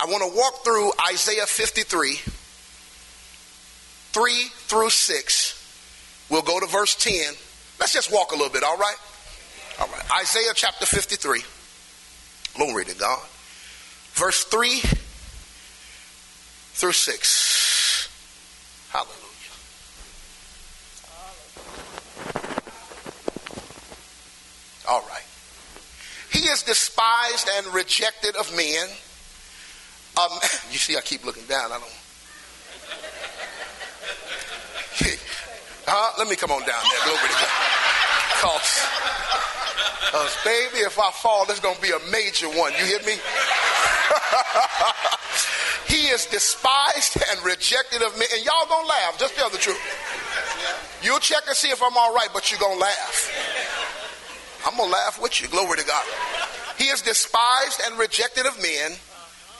I 0.02 0.06
want 0.06 0.28
to 0.28 0.36
walk 0.36 0.64
through 0.64 0.90
Isaiah 1.12 1.46
53, 1.46 2.16
3 4.12 4.44
through 4.66 4.90
6. 4.90 6.26
We'll 6.28 6.42
go 6.42 6.58
to 6.58 6.66
verse 6.66 6.96
10. 6.96 7.34
Let's 7.78 7.92
just 7.92 8.12
walk 8.12 8.32
a 8.32 8.34
little 8.34 8.52
bit, 8.52 8.64
all 8.64 8.76
right? 8.76 8.96
All 9.78 9.86
right. 9.86 10.02
Isaiah 10.20 10.50
chapter 10.56 10.86
53. 10.86 11.42
Glory 12.54 12.84
to 12.86 12.96
God. 12.96 13.22
Verse 14.14 14.42
3 14.42 14.80
through 16.72 16.92
6. 16.92 18.08
Hallelujah. 18.90 19.14
All 24.88 25.06
right. 25.08 25.22
He 26.32 26.48
is 26.48 26.64
despised 26.64 27.48
and 27.56 27.72
rejected 27.72 28.34
of 28.34 28.52
men. 28.56 28.88
Um, 30.20 30.30
you 30.70 30.78
see, 30.78 30.96
I 30.96 31.00
keep 31.00 31.24
looking 31.24 31.44
down. 31.46 31.72
I 31.72 31.78
don't. 31.78 31.98
huh? 35.86 36.12
Let 36.18 36.28
me 36.28 36.36
come 36.36 36.50
on 36.50 36.60
down 36.60 36.82
there. 36.82 37.04
Glory 37.04 37.18
to 37.18 37.34
God. 37.34 37.48
Cause, 38.42 38.82
cause 40.10 40.36
baby, 40.44 40.78
if 40.82 40.98
I 40.98 41.10
fall, 41.12 41.46
there's 41.46 41.60
gonna 41.60 41.80
be 41.80 41.90
a 41.90 42.00
major 42.10 42.48
one. 42.48 42.72
You 42.72 42.84
hear 42.84 42.98
me? 43.06 43.14
he 45.86 46.08
is 46.08 46.26
despised 46.26 47.22
and 47.30 47.44
rejected 47.44 48.02
of 48.02 48.18
men. 48.18 48.28
And 48.34 48.44
y'all 48.44 48.66
gonna 48.68 48.88
laugh. 48.88 49.18
Just 49.18 49.36
tell 49.36 49.48
the 49.50 49.58
truth. 49.58 49.80
You'll 51.02 51.20
check 51.20 51.42
and 51.46 51.56
see 51.56 51.68
if 51.68 51.82
I'm 51.82 51.96
all 51.96 52.14
right, 52.14 52.28
but 52.32 52.50
you're 52.50 52.60
gonna 52.60 52.80
laugh. 52.80 53.52
I'm 54.64 54.76
to 54.76 54.84
laugh 54.84 55.20
with 55.20 55.42
you. 55.42 55.48
Glory 55.48 55.78
to 55.78 55.84
God. 55.84 56.04
He 56.78 56.84
is 56.84 57.02
despised 57.02 57.82
and 57.84 57.98
rejected 57.98 58.46
of 58.46 58.60
men, 58.62 58.92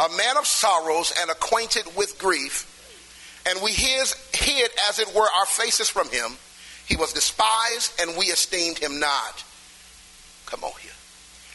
a 0.01 0.09
man 0.17 0.37
of 0.37 0.47
sorrows 0.47 1.13
and 1.21 1.31
acquainted 1.31 1.85
with 1.97 2.19
grief. 2.19 2.69
And 3.49 3.61
we 3.63 3.73
his, 3.73 4.15
hid, 4.33 4.71
as 4.89 4.99
it 4.99 5.15
were, 5.15 5.29
our 5.39 5.47
faces 5.47 5.89
from 5.89 6.09
him. 6.11 6.33
He 6.87 6.97
was 6.97 7.13
despised, 7.13 8.01
and 8.01 8.17
we 8.17 8.27
esteemed 8.27 8.79
him 8.79 9.01
not. 9.01 9.45
Come 10.47 10.65
on 10.65 10.73
here. 10.81 10.91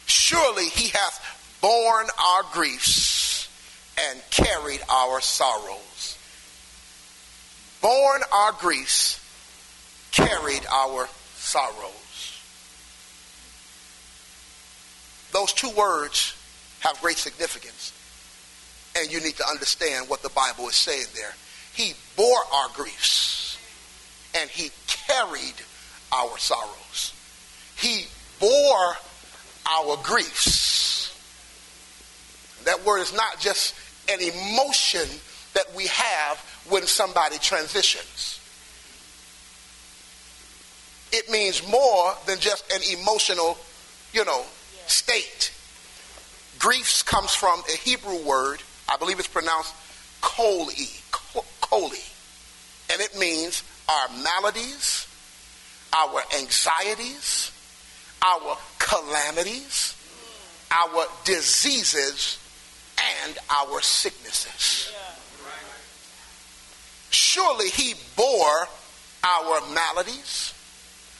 Surely 0.06 0.66
he 0.66 0.90
hath 0.90 1.58
borne 1.62 2.08
our 2.24 2.44
griefs 2.54 3.50
and 4.10 4.22
carried 4.30 4.82
our 4.90 5.22
sorrows. 5.22 6.18
Borne 7.82 8.22
our 8.34 8.52
griefs, 8.54 9.20
carried 10.12 10.66
our 10.68 11.08
sorrows. 11.36 12.42
Those 15.32 15.54
two 15.54 15.70
words 15.72 16.34
have 16.80 17.00
great 17.02 17.18
significance. 17.18 17.94
And 18.98 19.12
you 19.12 19.20
need 19.20 19.36
to 19.36 19.48
understand 19.48 20.10
what 20.10 20.24
the 20.24 20.30
Bible 20.30 20.68
is 20.68 20.76
saying 20.76 21.06
there. 21.16 21.34
He 21.74 21.94
bore 22.16 22.42
our 22.54 22.70
griefs 22.74 23.58
and 24.36 24.50
he 24.50 24.72
carried 24.88 25.54
our 26.12 26.38
sorrows. 26.38 27.14
He 27.78 28.08
bore 28.40 28.96
our 29.70 29.98
griefs. 30.04 31.14
That 32.66 32.84
word 32.86 33.00
is 33.00 33.14
not 33.14 33.40
just 33.40 33.76
an 34.10 34.20
emotion 34.20 35.08
that 35.54 35.66
we 35.76 35.88
have 35.88 36.38
when 36.70 36.84
somebody 36.84 37.38
transitions. 37.38 38.40
It 41.12 41.30
means 41.30 41.68
more 41.70 42.14
than 42.26 42.40
just 42.40 42.72
an 42.74 42.82
emotional, 43.00 43.58
you 44.14 44.26
know, 44.26 44.44
state. 44.88 45.54
Griefs 46.60 47.04
comes 47.04 47.34
from 47.34 47.62
a 47.74 47.78
Hebrew 47.78 48.26
word, 48.26 48.62
I 48.90 48.98
believe 48.98 49.20
it's 49.20 49.28
pronounced 49.28 49.74
koli, 50.22 50.90
koli, 51.62 52.00
and 52.92 53.02
it 53.02 53.18
means 53.18 53.64
our 53.90 54.08
maladies, 54.24 55.08
our 55.94 56.22
anxieties, 56.40 57.52
our 58.22 58.58
calamities, 58.80 59.96
our 60.72 61.06
diseases, 61.24 62.40
and 63.26 63.38
our 63.50 63.82
sicknesses. 63.82 64.94
Surely 67.10 67.70
he 67.70 67.94
bore 68.16 68.68
our 69.24 69.62
maladies, 69.74 70.54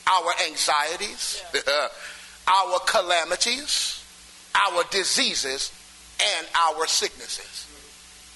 our 0.08 0.32
anxieties, 0.48 1.44
our 2.48 2.80
calamities, 2.88 4.04
our 4.56 4.84
diseases, 4.92 5.72
and 6.22 6.48
our 6.56 6.88
sicknesses. 6.88 7.68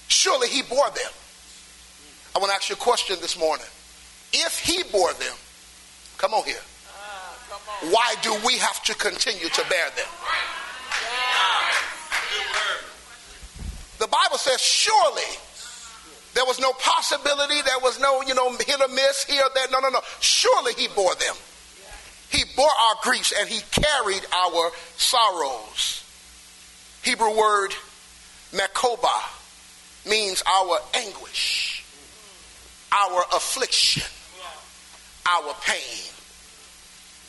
Surely 0.08 0.48
he 0.48 0.62
bore 0.62 0.90
them. 0.90 1.12
I 2.34 2.38
want 2.38 2.50
to 2.50 2.54
ask 2.54 2.68
you 2.68 2.74
a 2.74 2.78
question 2.78 3.16
this 3.20 3.38
morning. 3.38 3.66
If 4.32 4.58
he 4.58 4.82
bore 4.90 5.12
them, 5.14 5.34
come 6.18 6.32
on 6.34 6.44
here. 6.44 6.60
Why 7.90 8.14
do 8.22 8.34
we 8.46 8.58
have 8.58 8.82
to 8.84 8.94
continue 8.94 9.48
to 9.48 9.64
bear 9.68 9.90
them? 9.90 10.06
The 13.98 14.06
Bible 14.06 14.38
says, 14.38 14.60
surely 14.60 15.22
there 16.34 16.44
was 16.44 16.58
no 16.58 16.72
possibility, 16.72 17.60
there 17.62 17.78
was 17.82 18.00
no, 18.00 18.22
you 18.22 18.34
know, 18.34 18.50
hit 18.52 18.80
or 18.80 18.88
miss 18.88 19.24
here, 19.24 19.42
or 19.42 19.50
there. 19.54 19.66
No, 19.70 19.80
no, 19.80 19.90
no. 19.90 20.00
Surely 20.20 20.72
he 20.74 20.88
bore 20.88 21.14
them. 21.16 21.34
He 22.30 22.44
bore 22.56 22.66
our 22.66 22.94
griefs 23.02 23.32
and 23.38 23.48
he 23.48 23.60
carried 23.70 24.22
our 24.32 24.70
sorrows. 24.96 26.01
Hebrew 27.02 27.36
word 27.36 27.74
mekoba 28.52 29.10
means 30.08 30.42
our 30.46 30.78
anguish, 30.94 31.84
our 32.92 33.24
affliction, 33.34 34.02
our 35.26 35.54
pain. 35.66 36.12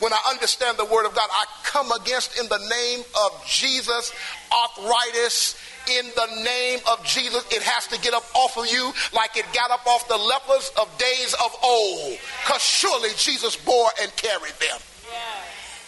When 0.00 0.12
I 0.12 0.18
understand 0.30 0.76
the 0.76 0.84
word 0.84 1.06
of 1.06 1.14
God, 1.14 1.28
I 1.30 1.44
come 1.64 1.92
against 1.92 2.38
in 2.38 2.48
the 2.48 2.58
name 2.58 3.04
of 3.24 3.46
Jesus 3.46 4.12
arthritis, 4.52 5.56
in 5.90 6.06
the 6.16 6.42
name 6.42 6.80
of 6.90 7.04
Jesus, 7.04 7.44
it 7.50 7.62
has 7.62 7.86
to 7.88 8.00
get 8.00 8.14
up 8.14 8.24
off 8.34 8.56
of 8.56 8.66
you 8.66 8.92
like 9.14 9.36
it 9.36 9.44
got 9.54 9.70
up 9.70 9.86
off 9.86 10.08
the 10.08 10.16
lepers 10.16 10.70
of 10.80 10.98
days 10.98 11.34
of 11.34 11.54
old. 11.62 12.18
Because 12.44 12.62
surely 12.62 13.10
Jesus 13.16 13.56
bore 13.56 13.90
and 14.00 14.14
carried 14.16 14.54
them. 14.60 14.80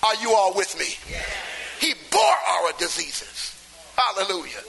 Are 0.02 0.14
you 0.16 0.33
all 0.33 0.55
with 0.55 0.78
me? 0.78 0.97
He 1.81 1.95
bore 2.11 2.23
our 2.23 2.73
diseases. 2.78 3.56
Hallelujah. 3.97 4.62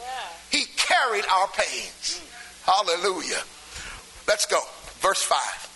He 0.52 0.66
carried 0.78 1.26
our 1.26 1.48
pains. 1.48 2.22
Hallelujah. 2.66 3.42
Let's 4.28 4.46
go. 4.46 4.60
Verse 5.00 5.22
5. 5.22 5.68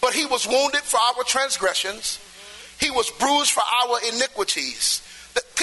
But 0.00 0.14
he 0.14 0.26
was 0.26 0.46
wounded 0.46 0.82
for 0.82 0.98
our 0.98 1.24
transgressions, 1.24 2.18
he 2.80 2.90
was 2.90 3.10
bruised 3.10 3.52
for 3.52 3.62
our 3.62 3.98
iniquities. 4.12 5.02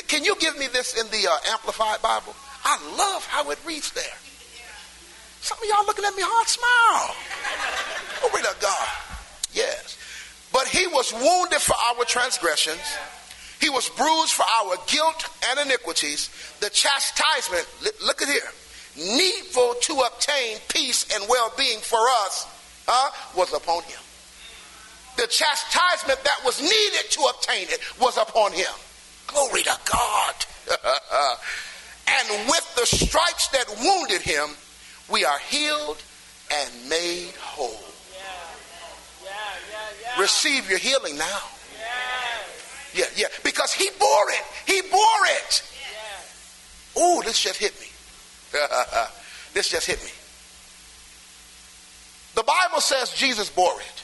Can 0.08 0.24
you 0.24 0.36
give 0.38 0.58
me 0.58 0.68
this 0.68 1.00
in 1.00 1.06
the 1.12 1.28
uh, 1.28 1.38
Amplified 1.52 2.02
Bible? 2.02 2.34
I 2.64 2.80
love 2.98 3.26
how 3.26 3.52
it 3.52 3.60
reads 3.66 3.92
there. 3.92 4.04
Some 5.42 5.58
of 5.58 5.64
y'all 5.66 5.86
looking 5.86 6.06
at 6.06 6.16
me 6.16 6.24
hard 6.26 6.48
smile. 6.48 7.16
Glory 8.20 8.44
to 8.44 8.56
God. 8.62 8.88
Yes. 9.54 9.98
But 10.52 10.68
he 10.68 10.88
was 10.88 11.14
wounded 11.14 11.60
for 11.60 11.76
our 11.76 12.04
transgressions. 12.06 12.82
He 13.60 13.70
was 13.70 13.90
bruised 13.90 14.32
for 14.32 14.44
our 14.44 14.76
guilt 14.88 15.30
and 15.50 15.60
iniquities. 15.60 16.30
The 16.62 16.70
chastisement, 16.70 17.68
look 18.06 18.22
at 18.22 18.30
here, 18.30 18.52
needful 18.96 19.76
to 19.82 19.94
obtain 20.00 20.58
peace 20.70 21.06
and 21.14 21.24
well-being 21.30 21.80
for 21.80 22.00
us 22.24 22.48
uh, 22.88 23.10
was 23.36 23.54
upon 23.54 23.84
him. 23.84 24.00
The 25.18 25.28
chastisement 25.28 26.24
that 26.24 26.40
was 26.46 26.62
needed 26.62 27.12
to 27.12 27.22
obtain 27.24 27.68
it 27.70 27.82
was 28.00 28.18
upon 28.18 28.54
him. 28.54 28.72
Glory 29.28 29.64
to 29.64 29.78
God. 29.92 30.36
and 32.08 32.48
with 32.48 32.76
the 32.76 32.86
stripes 32.86 33.50
that 33.50 33.66
wounded 33.84 34.22
him, 34.22 34.50
we 35.12 35.26
are 35.26 35.40
healed 35.50 36.02
and 36.52 36.90
made 36.90 37.34
whole. 37.36 37.84
Yeah. 38.16 39.26
Yeah, 39.26 39.32
yeah, 40.02 40.22
Receive 40.22 40.70
your 40.70 40.80
healing 40.80 41.18
now. 41.18 41.42
Yeah, 42.94 43.06
yeah, 43.16 43.28
because 43.44 43.74
he 43.74 43.90
bore 44.00 44.30
it. 44.30 44.44
He 44.66 44.82
bore 44.90 45.26
it. 45.26 45.64
Oh, 46.96 47.22
this 47.24 47.40
just 47.40 47.60
hit 47.60 47.80
me. 47.80 47.88
this 49.54 49.70
just 49.70 49.86
hit 49.86 50.04
me. 50.04 50.12
The 52.36 52.44
Bible 52.44 52.82
says 52.82 53.12
Jesus 53.14 53.50
bore 53.50 53.80
it. 53.80 54.04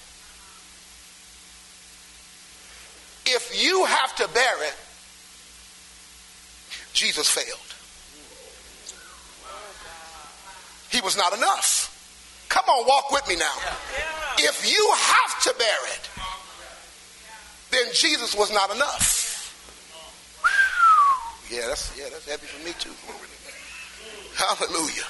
If 3.27 3.63
you 3.63 3.85
have 3.85 4.15
to 4.17 4.27
bear 4.33 4.63
it, 4.63 4.75
Jesus 6.93 7.29
failed. 7.29 7.59
He 10.89 11.01
was 11.01 11.17
not 11.17 11.35
enough. 11.35 11.91
Come 12.49 12.65
on, 12.69 12.87
walk 12.87 13.11
with 13.11 13.27
me 13.27 13.35
now. 13.35 13.53
If 14.37 14.69
you 14.71 14.91
have 14.93 15.43
to 15.43 15.53
bear 15.57 15.77
it, 15.87 16.09
then 17.75 17.93
Jesus 17.93 18.35
was 18.35 18.51
not 18.51 18.73
enough. 18.73 19.23
Yeah, 21.51 21.67
that's 21.67 21.95
yeah, 21.97 22.05
that's 22.09 22.27
heavy 22.27 22.47
for 22.47 22.65
me 22.65 22.73
too. 22.79 22.95
Hallelujah. 24.35 25.05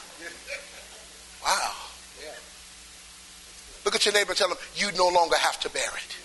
Wow. 1.43 1.71
Look 3.85 3.93
at 3.93 4.03
your 4.03 4.13
neighbor 4.13 4.31
and 4.31 4.37
tell 4.37 4.49
him 4.49 4.57
you 4.75 4.91
no 4.97 5.07
longer 5.09 5.37
have 5.37 5.59
to 5.61 5.69
bear 5.69 5.83
it. 5.83 6.17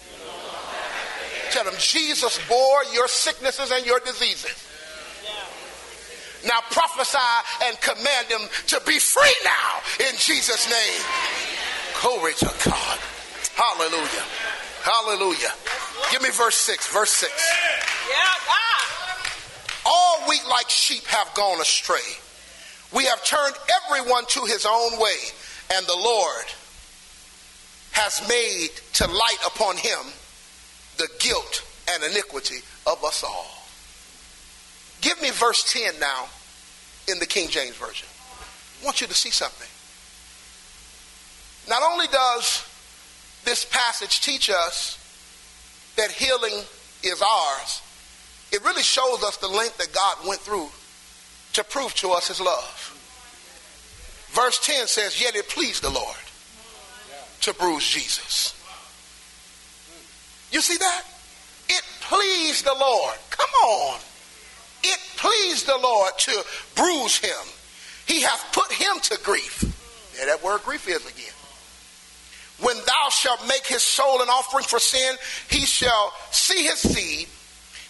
Tell 1.53 1.65
him 1.65 1.75
Jesus 1.79 2.41
bore 2.49 2.85
your 2.93 3.07
sicknesses 3.07 3.71
and 3.71 3.85
your 3.85 4.01
diseases. 4.01 4.67
Now 6.47 6.61
prophesy 6.71 7.19
and 7.65 7.79
command 7.83 8.29
them 8.31 8.49
to 8.69 8.81
be 8.87 8.99
free 8.99 9.35
now 9.45 10.09
in 10.09 10.17
Jesus' 10.17 10.71
name. 10.71 11.03
Glory 12.01 12.33
to 12.35 12.51
God. 12.65 12.99
Hallelujah. 13.55 14.25
Hallelujah. 14.83 15.53
Give 16.11 16.23
me 16.23 16.31
verse 16.31 16.57
6. 16.57 16.89
Verse 16.89 17.11
6. 17.11 17.33
Yeah, 18.09 18.17
God. 18.47 19.31
All 19.87 20.29
we 20.29 20.39
like 20.49 20.69
sheep 20.69 21.05
have 21.07 21.33
gone 21.35 21.61
astray. 21.61 21.99
We 22.93 23.05
have 23.05 23.25
turned 23.25 23.55
everyone 23.87 24.25
to 24.29 24.41
his 24.45 24.67
own 24.67 24.99
way, 24.99 25.17
and 25.75 25.87
the 25.87 25.97
Lord 25.97 26.45
has 27.93 28.27
made 28.29 28.71
to 28.95 29.07
light 29.07 29.39
upon 29.47 29.77
him 29.77 29.99
the 30.97 31.09
guilt 31.19 31.65
and 31.91 32.03
iniquity 32.05 32.59
of 32.87 33.03
us 33.05 33.25
all. 33.25 33.47
Give 35.01 35.21
me 35.23 35.31
verse 35.31 35.73
10 35.73 35.99
now 35.99 36.29
in 37.09 37.19
the 37.19 37.27
King 37.27 37.49
James 37.49 37.77
Version. 37.77 38.07
I 38.81 38.85
want 38.85 39.01
you 39.01 39.07
to 39.07 39.15
see 39.15 39.31
something. 39.31 39.69
Not 41.69 41.83
only 41.91 42.07
does 42.09 42.65
this 43.45 43.65
passage 43.65 44.21
teach 44.21 44.51
us 44.51 44.99
that 46.01 46.11
healing 46.11 46.65
is 47.03 47.23
ours, 47.23 47.83
it 48.53 48.65
really 48.65 48.83
shows 48.83 49.23
us 49.23 49.37
the 49.37 49.49
length 49.49 49.77
that 49.77 49.93
God 49.93 50.27
went 50.27 50.41
through 50.41 50.69
to 51.53 51.63
prove 51.65 51.95
to 51.97 52.11
us 52.11 52.29
his 52.29 52.41
love. 52.41 52.97
Verse 54.33 54.59
10 54.65 54.87
says, 54.87 55.21
Yet 55.21 55.37
it 55.37 55.49
pleased 55.49 55.83
the 55.83 55.91
Lord 55.91 56.17
to 57.43 57.53
bruise 57.55 57.87
Jesus. 57.87 58.57
You 60.51 60.63
see 60.63 60.79
that? 60.79 61.05
It 61.69 61.83
pleased 62.01 62.65
the 62.65 62.75
Lord. 62.79 63.17
Come 63.29 63.51
on. 63.69 64.01
It 64.83 64.99
pleased 65.17 65.67
the 65.67 65.79
Lord 65.79 66.13
to 66.17 66.45
bruise 66.77 67.19
him. 67.19 67.47
He 68.07 68.23
hath 68.23 68.53
put 68.53 68.73
him 68.73 68.99
to 69.03 69.19
grief. 69.23 69.61
There 70.17 70.27
that 70.27 70.43
word 70.43 70.63
grief 70.63 70.89
is 70.89 71.07
again. 71.07 71.35
When 72.63 72.77
thou 72.77 73.09
shalt 73.11 73.47
make 73.49 73.67
his 73.67 73.83
soul 73.83 74.21
an 74.21 74.29
offering 74.29 74.65
for 74.65 74.79
sin, 74.79 75.17
he 75.49 75.65
shall 75.65 76.13
see 76.31 76.63
his 76.63 76.79
seed, 76.79 77.29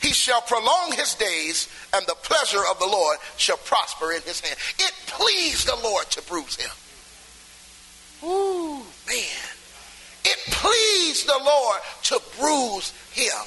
he 0.00 0.12
shall 0.12 0.40
prolong 0.40 0.92
his 0.92 1.14
days, 1.14 1.68
and 1.94 2.06
the 2.06 2.14
pleasure 2.14 2.62
of 2.70 2.78
the 2.78 2.86
Lord 2.86 3.18
shall 3.36 3.58
prosper 3.58 4.12
in 4.12 4.22
his 4.22 4.40
hand. 4.40 4.56
It 4.78 4.92
pleased 5.06 5.66
the 5.66 5.76
Lord 5.82 6.06
to 6.10 6.22
bruise 6.22 6.56
him. 6.56 6.70
Ooh, 8.22 8.82
man. 9.08 9.48
It 10.24 10.38
pleased 10.52 11.26
the 11.26 11.40
Lord 11.42 11.80
to 12.04 12.20
bruise 12.38 12.92
him. 13.12 13.46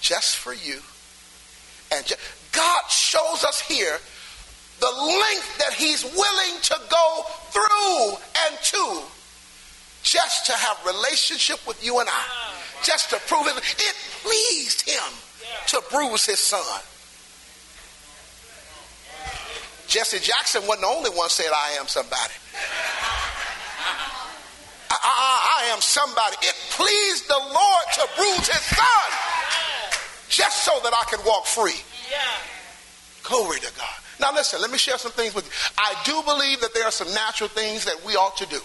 Just 0.00 0.36
for 0.36 0.54
you. 0.54 0.80
And 1.92 2.06
just, 2.06 2.20
God 2.52 2.80
shows 2.88 3.44
us 3.44 3.60
here 3.60 3.98
the 4.80 4.86
length 4.86 5.58
that 5.58 5.72
he's 5.72 6.04
willing 6.04 6.60
to 6.62 6.80
go 6.88 7.24
through 7.50 8.08
and 8.46 8.58
to 8.62 9.02
just 10.08 10.46
to 10.46 10.52
have 10.52 10.78
relationship 10.86 11.64
with 11.66 11.84
you 11.84 12.00
and 12.00 12.08
I, 12.08 12.24
just 12.82 13.10
to 13.10 13.16
prove 13.26 13.46
it. 13.46 13.56
It 13.58 13.94
pleased 14.22 14.88
him 14.88 15.12
to 15.68 15.82
bruise 15.90 16.24
his 16.24 16.38
son. 16.38 16.80
Jesse 19.86 20.18
Jackson 20.18 20.62
wasn't 20.66 20.82
the 20.82 20.86
only 20.86 21.10
one 21.10 21.28
said, 21.28 21.50
I 21.54 21.76
am 21.80 21.86
somebody. 21.86 22.32
I, 24.90 24.96
I, 25.02 25.64
I 25.64 25.72
am 25.72 25.80
somebody. 25.80 26.36
It 26.42 26.54
pleased 26.70 27.28
the 27.28 27.38
Lord 27.38 27.84
to 27.94 28.08
bruise 28.16 28.48
his 28.48 28.62
son 28.76 29.10
just 30.28 30.64
so 30.64 30.72
that 30.82 30.92
I 30.92 31.04
can 31.10 31.24
walk 31.26 31.46
free. 31.46 31.80
Glory 33.22 33.60
to 33.60 33.72
God. 33.76 33.96
Now 34.20 34.32
listen, 34.34 34.60
let 34.60 34.70
me 34.70 34.78
share 34.78 34.98
some 34.98 35.12
things 35.12 35.34
with 35.34 35.44
you. 35.44 35.52
I 35.78 35.94
do 36.04 36.22
believe 36.22 36.60
that 36.60 36.74
there 36.74 36.84
are 36.84 36.90
some 36.90 37.12
natural 37.12 37.48
things 37.48 37.84
that 37.84 37.96
we 38.04 38.14
ought 38.14 38.36
to 38.38 38.46
do. 38.46 38.60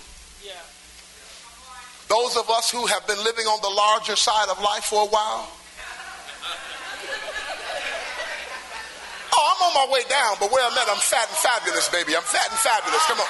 Those 2.13 2.37
of 2.37 2.47
us 2.51 2.69
who 2.69 2.85
have 2.85 3.07
been 3.07 3.17
living 3.23 3.47
on 3.47 3.59
the 3.63 3.73
larger 3.73 4.15
side 4.15 4.47
of 4.47 4.61
life 4.61 4.83
for 4.83 5.01
a 5.01 5.07
while. 5.09 5.49
Oh, 9.33 9.43
I'm 9.49 9.61
on 9.65 9.73
my 9.73 9.91
way 9.91 10.01
down, 10.07 10.35
but 10.39 10.51
where 10.51 10.63
I'm 10.63 10.77
at, 10.77 10.87
I'm 10.89 11.01
fat 11.01 11.25
and 11.27 11.37
fabulous, 11.37 11.89
baby. 11.89 12.15
I'm 12.15 12.21
fat 12.21 12.51
and 12.51 12.59
fabulous. 12.59 13.03
Come 13.07 13.17
on. 13.17 13.25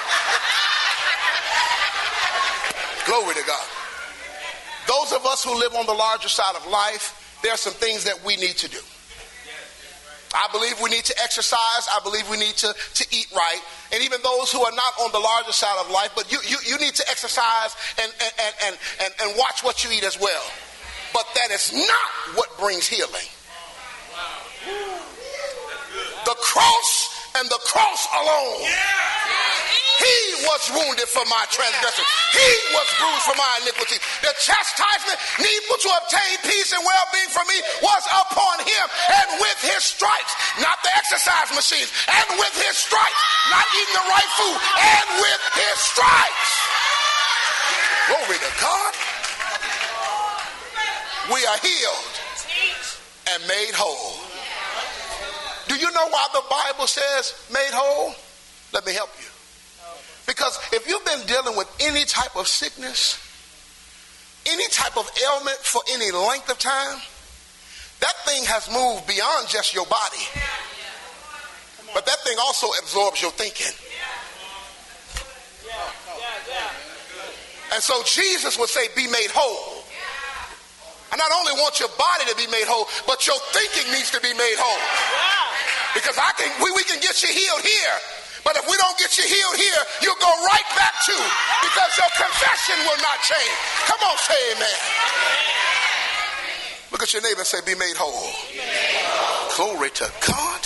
Glory 3.06 3.34
to 3.40 3.46
God. 3.46 3.66
Those 4.86 5.14
of 5.14 5.24
us 5.24 5.42
who 5.42 5.58
live 5.58 5.74
on 5.74 5.86
the 5.86 5.94
larger 5.94 6.28
side 6.28 6.54
of 6.54 6.66
life, 6.66 7.40
there 7.42 7.54
are 7.54 7.56
some 7.56 7.72
things 7.72 8.04
that 8.04 8.22
we 8.22 8.36
need 8.36 8.58
to 8.58 8.68
do. 8.68 8.80
I 10.34 10.48
believe 10.50 10.74
we 10.82 10.90
need 10.90 11.04
to 11.04 11.14
exercise. 11.22 11.86
I 11.88 12.00
believe 12.02 12.28
we 12.28 12.36
need 12.36 12.56
to, 12.56 12.74
to 12.74 13.04
eat 13.14 13.28
right. 13.34 13.60
And 13.92 14.02
even 14.02 14.18
those 14.22 14.50
who 14.50 14.62
are 14.62 14.74
not 14.74 14.92
on 15.00 15.12
the 15.12 15.20
larger 15.20 15.52
side 15.52 15.78
of 15.78 15.90
life, 15.90 16.10
but 16.16 16.30
you, 16.30 16.38
you, 16.46 16.58
you 16.66 16.78
need 16.78 16.94
to 16.94 17.04
exercise 17.08 17.76
and, 18.02 18.12
and, 18.20 18.32
and, 18.66 18.76
and, 19.04 19.14
and 19.22 19.38
watch 19.38 19.62
what 19.62 19.84
you 19.84 19.90
eat 19.92 20.02
as 20.02 20.18
well. 20.20 20.42
But 21.12 21.26
that 21.36 21.54
is 21.54 21.72
not 21.72 22.36
what 22.36 22.58
brings 22.58 22.88
healing. 22.88 23.28
The 26.24 26.34
cross 26.40 27.30
and 27.38 27.48
the 27.48 27.60
cross 27.64 28.08
alone. 28.20 28.68
He 30.04 30.44
was 30.44 30.62
wounded 30.76 31.08
for 31.08 31.24
my 31.32 31.48
transgression. 31.48 32.04
He 32.36 32.52
was 32.76 32.88
bruised 33.00 33.24
for 33.24 33.36
my 33.40 33.52
iniquity. 33.64 33.96
The 34.20 34.32
chastisement 34.36 35.16
needful 35.40 35.80
to 35.80 35.90
obtain 36.04 36.34
peace 36.44 36.76
and 36.76 36.84
well-being 36.84 37.32
for 37.32 37.44
me 37.48 37.56
was 37.80 38.04
upon 38.12 38.60
him. 38.68 38.86
And 39.08 39.40
with 39.40 39.58
his 39.64 39.80
stripes, 39.80 40.32
not 40.60 40.76
the 40.84 40.92
exercise 40.92 41.48
machines, 41.56 41.88
and 42.04 42.26
with 42.36 42.52
his 42.60 42.76
stripes, 42.76 43.20
not 43.48 43.64
eating 43.72 43.96
the 43.96 44.06
right 44.12 44.32
food, 44.36 44.58
and 44.76 45.06
with 45.24 45.42
his 45.56 45.76
stripes. 45.80 46.52
Glory 48.12 48.38
to 48.44 48.52
God. 48.60 48.92
We 51.32 51.40
are 51.48 51.56
healed 51.64 52.14
and 53.32 53.40
made 53.48 53.72
whole. 53.72 54.20
Do 55.68 55.76
you 55.80 55.90
know 55.92 56.08
why 56.12 56.28
the 56.34 56.44
Bible 56.50 56.86
says 56.86 57.32
made 57.48 57.72
whole? 57.72 58.14
Let 58.74 58.84
me 58.84 58.92
help 58.92 59.08
you. 59.18 59.23
Because 60.34 60.58
if 60.72 60.88
you've 60.88 61.04
been 61.04 61.22
dealing 61.26 61.56
with 61.56 61.70
any 61.78 62.04
type 62.04 62.34
of 62.34 62.48
sickness, 62.48 63.22
any 64.50 64.66
type 64.66 64.98
of 64.98 65.08
ailment 65.22 65.58
for 65.62 65.80
any 65.94 66.10
length 66.10 66.50
of 66.50 66.58
time, 66.58 66.98
that 68.00 68.14
thing 68.26 68.42
has 68.50 68.66
moved 68.66 69.06
beyond 69.06 69.46
just 69.46 69.72
your 69.72 69.86
body. 69.86 70.26
But 71.94 72.04
that 72.06 72.18
thing 72.26 72.34
also 72.42 72.66
absorbs 72.82 73.22
your 73.22 73.30
thinking. 73.30 73.70
And 77.72 77.80
so 77.82 78.02
Jesus 78.02 78.58
would 78.58 78.68
say, 78.68 78.90
Be 78.96 79.06
made 79.06 79.30
whole. 79.30 79.86
I 81.12 81.16
not 81.16 81.30
only 81.30 81.52
want 81.62 81.78
your 81.78 81.94
body 81.94 82.26
to 82.26 82.34
be 82.34 82.50
made 82.50 82.66
whole, 82.66 82.90
but 83.06 83.22
your 83.22 83.38
thinking 83.54 83.86
needs 83.94 84.10
to 84.10 84.20
be 84.20 84.34
made 84.34 84.58
whole. 84.58 84.82
Because 85.94 86.18
I 86.18 86.34
can 86.34 86.50
we, 86.58 86.74
we 86.74 86.82
can 86.82 86.98
get 86.98 87.22
you 87.22 87.30
healed 87.30 87.62
here. 87.62 88.23
But 88.44 88.56
if 88.60 88.68
we 88.68 88.76
don't 88.76 88.96
get 88.98 89.16
you 89.16 89.24
healed 89.24 89.56
here, 89.56 89.82
you'll 90.04 90.20
go 90.20 90.28
right 90.28 90.68
back 90.76 91.00
to 91.08 91.16
because 91.64 91.90
your 91.96 92.12
confession 92.12 92.76
will 92.84 93.00
not 93.00 93.18
change. 93.24 93.56
Come 93.88 94.00
on, 94.04 94.16
say 94.20 94.40
amen. 94.52 94.80
Look 96.92 97.02
at 97.02 97.12
your 97.12 97.22
neighbor 97.22 97.40
and 97.40 97.46
say, 97.46 97.58
Be 97.64 97.74
made 97.74 97.96
whole. 97.96 98.30
Glory 99.56 99.90
to 99.90 100.12
God. 100.26 100.62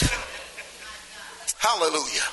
Hallelujah. 1.58 2.28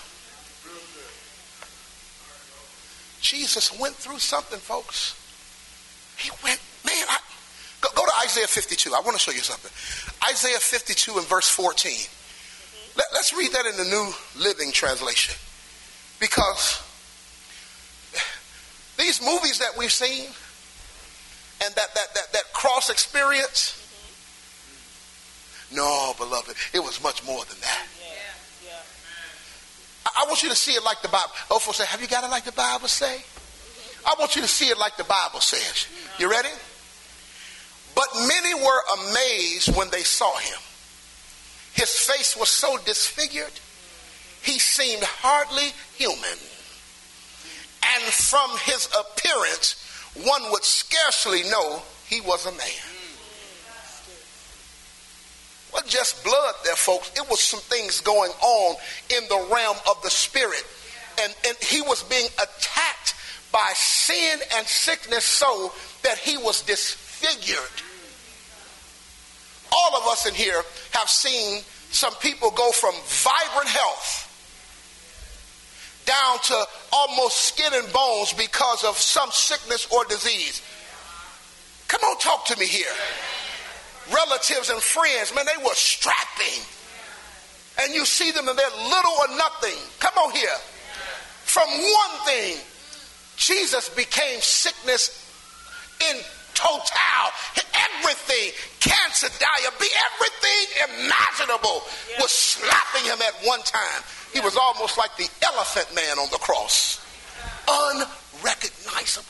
Jesus 3.22 3.78
went 3.80 3.96
through 3.96 4.20
something, 4.20 4.60
folks. 4.60 5.16
He 6.18 6.30
went, 6.44 6.60
man, 6.86 7.06
I, 7.10 7.18
go, 7.82 7.90
go, 7.96 8.06
to 8.06 8.12
Isaiah 8.24 8.48
52. 8.48 8.94
I 8.94 9.00
want 9.00 9.14
to 9.14 9.20
show 9.20 9.32
you 9.32 9.40
something. 9.40 9.72
Isaiah 10.30 10.60
52 10.60 11.18
and 11.18 11.28
verse 11.28 11.50
14. 11.50 11.92
Let, 12.96 13.08
let's 13.14 13.34
read 13.34 13.52
that 13.52 13.66
in 13.66 13.78
the 13.78 13.84
New 13.84 14.12
Living 14.42 14.72
Translation. 14.72 15.36
Because 16.20 16.82
these 18.98 19.22
movies 19.22 19.60
that 19.60 19.78
we've 19.78 19.92
seen 19.92 20.26
and 21.64 21.74
that, 21.76 21.94
that, 21.94 22.14
that, 22.14 22.34
that 22.34 22.54
cross 22.54 22.90
experience, 22.90 23.82
mm-hmm. 25.70 25.78
no, 25.78 26.14
beloved, 26.18 26.56
it 26.74 26.80
was 26.80 27.04
much 27.04 27.26
more 27.26 27.44
than 27.46 27.60
that. 27.62 27.86
I 30.16 30.24
want 30.28 30.44
you 30.44 30.50
to 30.50 30.56
see 30.56 30.72
it 30.72 30.84
like 30.84 31.02
the 31.02 31.10
Bible. 31.10 31.32
Oh, 31.52 31.60
folks 31.60 31.78
say, 31.78 31.86
have 31.86 32.00
you 32.02 32.08
got 32.08 32.24
it 32.24 32.30
like 32.30 32.46
the 32.46 32.52
Bible 32.54 32.88
say? 32.88 33.18
Mm-hmm. 33.18 34.08
I 34.08 34.16
want 34.20 34.36
you 34.36 34.42
to 34.44 34.48
see 34.48 34.68
it 34.70 34.78
like 34.78 34.96
the 34.98 35.04
Bible 35.04 35.42
says. 35.42 35.88
You 36.18 36.28
mm-hmm. 36.28 36.32
ready? 36.32 36.56
But 37.96 38.08
many 38.28 38.54
were 38.54 38.82
amazed 39.10 39.76
when 39.76 39.90
they 39.90 40.04
saw 40.04 40.38
him. 40.38 40.60
His 41.76 41.98
face 42.00 42.36
was 42.36 42.50
so 42.50 42.78
disfigured, 42.86 43.52
he 44.42 44.60
seemed 44.60 45.04
hardly 45.04 45.72
human. 45.96 46.40
And 47.96 48.04
from 48.04 48.50
his 48.66 48.90
appearance, 48.98 49.76
one 50.24 50.52
would 50.52 50.64
scarcely 50.64 51.44
know 51.44 51.84
he 52.08 52.22
was 52.22 52.46
a 52.46 52.52
man 52.52 52.96
wasn't 55.76 55.92
just 55.92 56.24
blood 56.24 56.56
there, 56.64 56.76
folks. 56.76 57.12
It 57.16 57.30
was 57.30 57.42
some 57.42 57.60
things 57.60 58.02
going 58.02 58.32
on 58.42 58.76
in 59.16 59.24
the 59.28 59.48
realm 59.54 59.78
of 59.90 60.02
the 60.02 60.10
spirit. 60.10 60.64
And, 61.22 61.34
and 61.48 61.58
he 61.58 61.82
was 61.82 62.04
being 62.04 62.28
attacked 62.36 63.16
by 63.52 63.72
sin 63.76 64.40
and 64.56 64.66
sickness 64.66 65.26
so 65.26 65.74
that 66.04 66.18
he 66.18 66.38
was 66.38 66.62
disfigured. 66.62 67.84
All 69.76 69.98
of 69.98 70.08
us 70.08 70.26
in 70.26 70.34
here 70.34 70.62
have 70.92 71.10
seen 71.10 71.62
some 71.92 72.14
people 72.16 72.52
go 72.52 72.72
from 72.72 72.94
vibrant 73.06 73.70
health 73.70 74.32
down 76.06 76.38
to 76.44 76.66
almost 76.94 77.38
skin 77.40 77.74
and 77.74 77.92
bones 77.92 78.34
because 78.34 78.84
of 78.84 78.96
some 78.98 79.30
sickness 79.32 79.88
or 79.92 80.06
disease. 80.06 80.62
Come 81.88 82.02
on, 82.02 82.18
talk 82.20 82.46
to 82.46 82.60
me 82.60 82.66
here 82.66 82.94
relatives 84.12 84.70
and 84.70 84.82
friends, 84.82 85.34
man, 85.34 85.46
they 85.46 85.64
were 85.64 85.74
strapping. 85.74 86.62
And 87.82 87.94
you 87.94 88.06
see 88.06 88.32
them 88.32 88.48
and 88.48 88.58
they're 88.58 88.70
little 88.70 89.16
or 89.20 89.38
nothing. 89.38 89.78
Come 90.00 90.14
on 90.24 90.32
here. 90.32 90.58
From 91.44 91.68
one 91.70 92.26
thing, 92.26 92.58
Jesus 93.38 93.90
became 93.90 94.40
sickness 94.42 95.22
in 96.10 96.18
total. 96.54 96.82
Everything, 98.00 98.52
cancer, 99.16 99.40
diabetes, 99.40 99.96
everything 100.14 101.06
imaginable 101.06 101.84
was 102.20 102.32
slapping 102.32 103.06
him 103.06 103.22
at 103.22 103.34
one 103.46 103.62
time. 103.62 104.04
He 104.34 104.40
was 104.40 104.58
almost 104.58 104.98
like 104.98 105.16
the 105.18 105.30
elephant 105.44 105.94
man 105.96 106.20
on 106.20 106.30
the 106.32 106.38
cross. 106.38 107.02
Unrecognizable. 107.68 109.28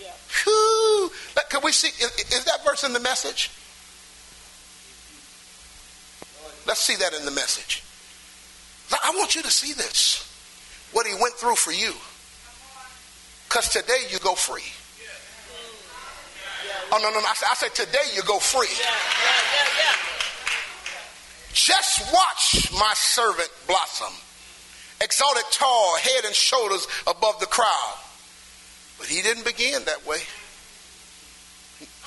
Yeah. 0.00 0.12
Whew. 0.44 1.10
Can 1.50 1.60
we 1.64 1.72
see? 1.72 1.88
Is 1.88 2.44
that 2.44 2.64
verse 2.64 2.84
in 2.84 2.92
the 2.92 3.00
message? 3.00 3.50
Let's 6.66 6.80
see 6.80 6.96
that 6.96 7.14
in 7.14 7.24
the 7.24 7.30
message. 7.30 7.82
I 8.90 9.12
want 9.16 9.34
you 9.34 9.42
to 9.42 9.50
see 9.50 9.72
this. 9.72 10.24
What 10.92 11.06
he 11.06 11.14
went 11.14 11.34
through 11.34 11.56
for 11.56 11.72
you. 11.72 11.92
Because 13.48 13.68
today 13.70 14.06
you 14.10 14.18
go 14.18 14.34
free. 14.34 14.62
Oh, 16.90 16.98
no, 17.02 17.10
no, 17.10 17.20
no. 17.20 17.26
I 17.26 17.34
said, 17.34 17.48
I 17.50 17.54
said 17.54 17.74
today 17.74 18.04
you 18.14 18.22
go 18.22 18.38
free. 18.38 18.68
Just 21.52 22.12
watch 22.12 22.72
my 22.72 22.92
servant 22.94 23.50
blossom. 23.66 24.12
Exalted 25.00 25.44
tall, 25.50 25.96
head 25.98 26.24
and 26.24 26.34
shoulders 26.34 26.86
above 27.06 27.38
the 27.40 27.46
crowd. 27.46 27.98
But 28.98 29.06
he 29.06 29.22
didn't 29.22 29.44
begin 29.44 29.84
that 29.84 30.06
way. 30.06 30.18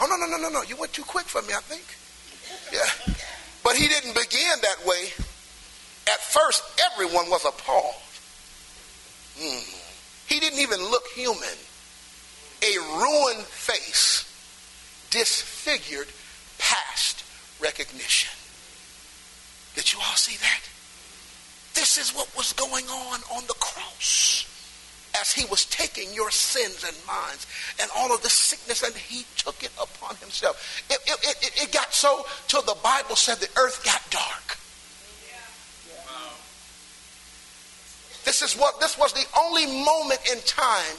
Oh, 0.01 0.07
no, 0.07 0.17
no, 0.17 0.25
no, 0.25 0.41
no, 0.41 0.49
no. 0.49 0.63
You 0.63 0.75
went 0.77 0.93
too 0.93 1.03
quick 1.03 1.25
for 1.25 1.41
me, 1.43 1.53
I 1.53 1.61
think. 1.61 1.83
Yeah. 2.73 3.15
But 3.63 3.75
he 3.75 3.87
didn't 3.87 4.13
begin 4.15 4.57
that 4.61 4.85
way. 4.85 5.09
At 6.07 6.19
first, 6.19 6.63
everyone 6.91 7.29
was 7.29 7.45
appalled. 7.45 7.95
Mm. 9.39 9.63
He 10.27 10.39
didn't 10.39 10.59
even 10.59 10.79
look 10.89 11.07
human. 11.13 11.57
A 12.63 12.77
ruined 12.97 13.45
face, 13.45 14.25
disfigured 15.11 16.07
past 16.57 17.23
recognition. 17.61 18.33
Did 19.75 19.93
you 19.93 19.99
all 19.99 20.15
see 20.15 20.37
that? 20.37 20.61
This 21.73 21.97
is 21.97 22.11
what 22.11 22.35
was 22.35 22.53
going 22.53 22.85
on 22.85 23.19
on 23.35 23.43
the 23.47 23.53
cross 23.59 24.47
as 25.19 25.31
he 25.31 25.45
was 25.45 25.65
taking 25.65 26.13
your 26.13 26.31
sins 26.31 26.83
and 26.85 26.95
mine 27.05 27.37
and 27.81 27.91
all 27.95 28.13
of 28.13 28.21
the 28.23 28.29
sickness 28.29 28.81
and 28.83 28.95
he 28.95 29.25
took 29.37 29.61
it 29.63 29.71
upon 29.81 30.15
himself. 30.17 30.83
It, 30.89 30.99
it, 31.05 31.37
it, 31.41 31.63
it 31.63 31.71
got 31.71 31.93
so 31.93 32.25
till 32.47 32.61
the 32.61 32.77
Bible 32.83 33.15
said 33.15 33.37
the 33.37 33.49
earth 33.59 33.83
got 33.83 34.01
dark. 34.09 34.57
This 38.23 38.41
is 38.41 38.53
what 38.53 38.79
this 38.79 38.97
was 38.97 39.13
the 39.13 39.25
only 39.37 39.65
moment 39.65 40.19
in 40.31 40.39
time 40.45 40.95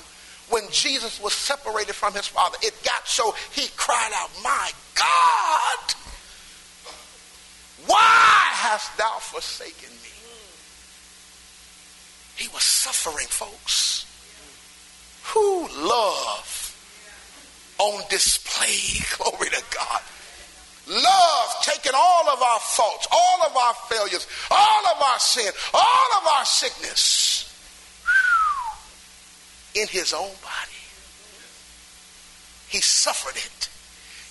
when 0.52 0.68
Jesus 0.70 1.18
was 1.20 1.32
separated 1.32 1.94
from 1.94 2.12
his 2.12 2.26
father. 2.26 2.58
It 2.62 2.74
got 2.84 3.08
so 3.08 3.34
he 3.52 3.68
cried 3.76 4.12
out, 4.14 4.30
My 4.44 4.70
God, 4.94 5.94
why 7.86 8.48
hast 8.52 8.96
thou 8.98 9.16
forsaken 9.18 9.88
me? 9.88 10.12
He 12.36 12.48
was 12.48 12.62
suffering, 12.62 13.26
folks. 13.28 14.06
Who 15.32 15.68
love 15.68 16.76
on 17.78 18.02
display? 18.10 19.02
Glory 19.16 19.48
to 19.48 19.62
God. 19.74 20.02
Love 20.88 21.48
taking 21.62 21.92
all 21.94 22.28
of 22.28 22.42
our 22.42 22.58
faults, 22.60 23.06
all 23.10 23.42
of 23.46 23.56
our 23.56 23.74
failures, 23.88 24.26
all 24.50 24.86
of 24.94 25.00
our 25.00 25.18
sin, 25.18 25.50
all 25.72 26.20
of 26.20 26.26
our 26.26 26.44
sickness 26.44 27.51
in 29.74 29.88
his 29.88 30.12
own 30.12 30.30
body. 30.42 30.82
He 32.68 32.80
suffered 32.80 33.36
it. 33.36 33.68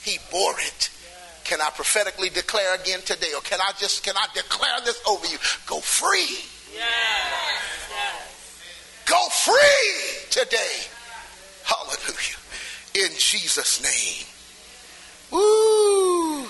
He 0.04 0.18
bore 0.32 0.60
it. 0.60 0.90
Can 1.44 1.62
I 1.62 1.70
prophetically 1.70 2.30
declare 2.30 2.76
again 2.76 3.02
today, 3.02 3.34
or 3.36 3.42
can 3.42 3.60
I 3.60 3.72
just 3.78 4.04
can 4.04 4.16
I 4.16 4.26
declare 4.34 4.80
this 4.86 5.02
over 5.08 5.28
you? 5.28 5.38
Go 5.66 5.80
free. 5.80 6.38
Go 9.06 9.30
free 9.30 10.30
today. 10.30 10.88
Hallelujah. 11.64 12.38
In 12.96 13.18
Jesus' 13.18 13.82
name. 13.84 14.28
Woo. 15.32 16.48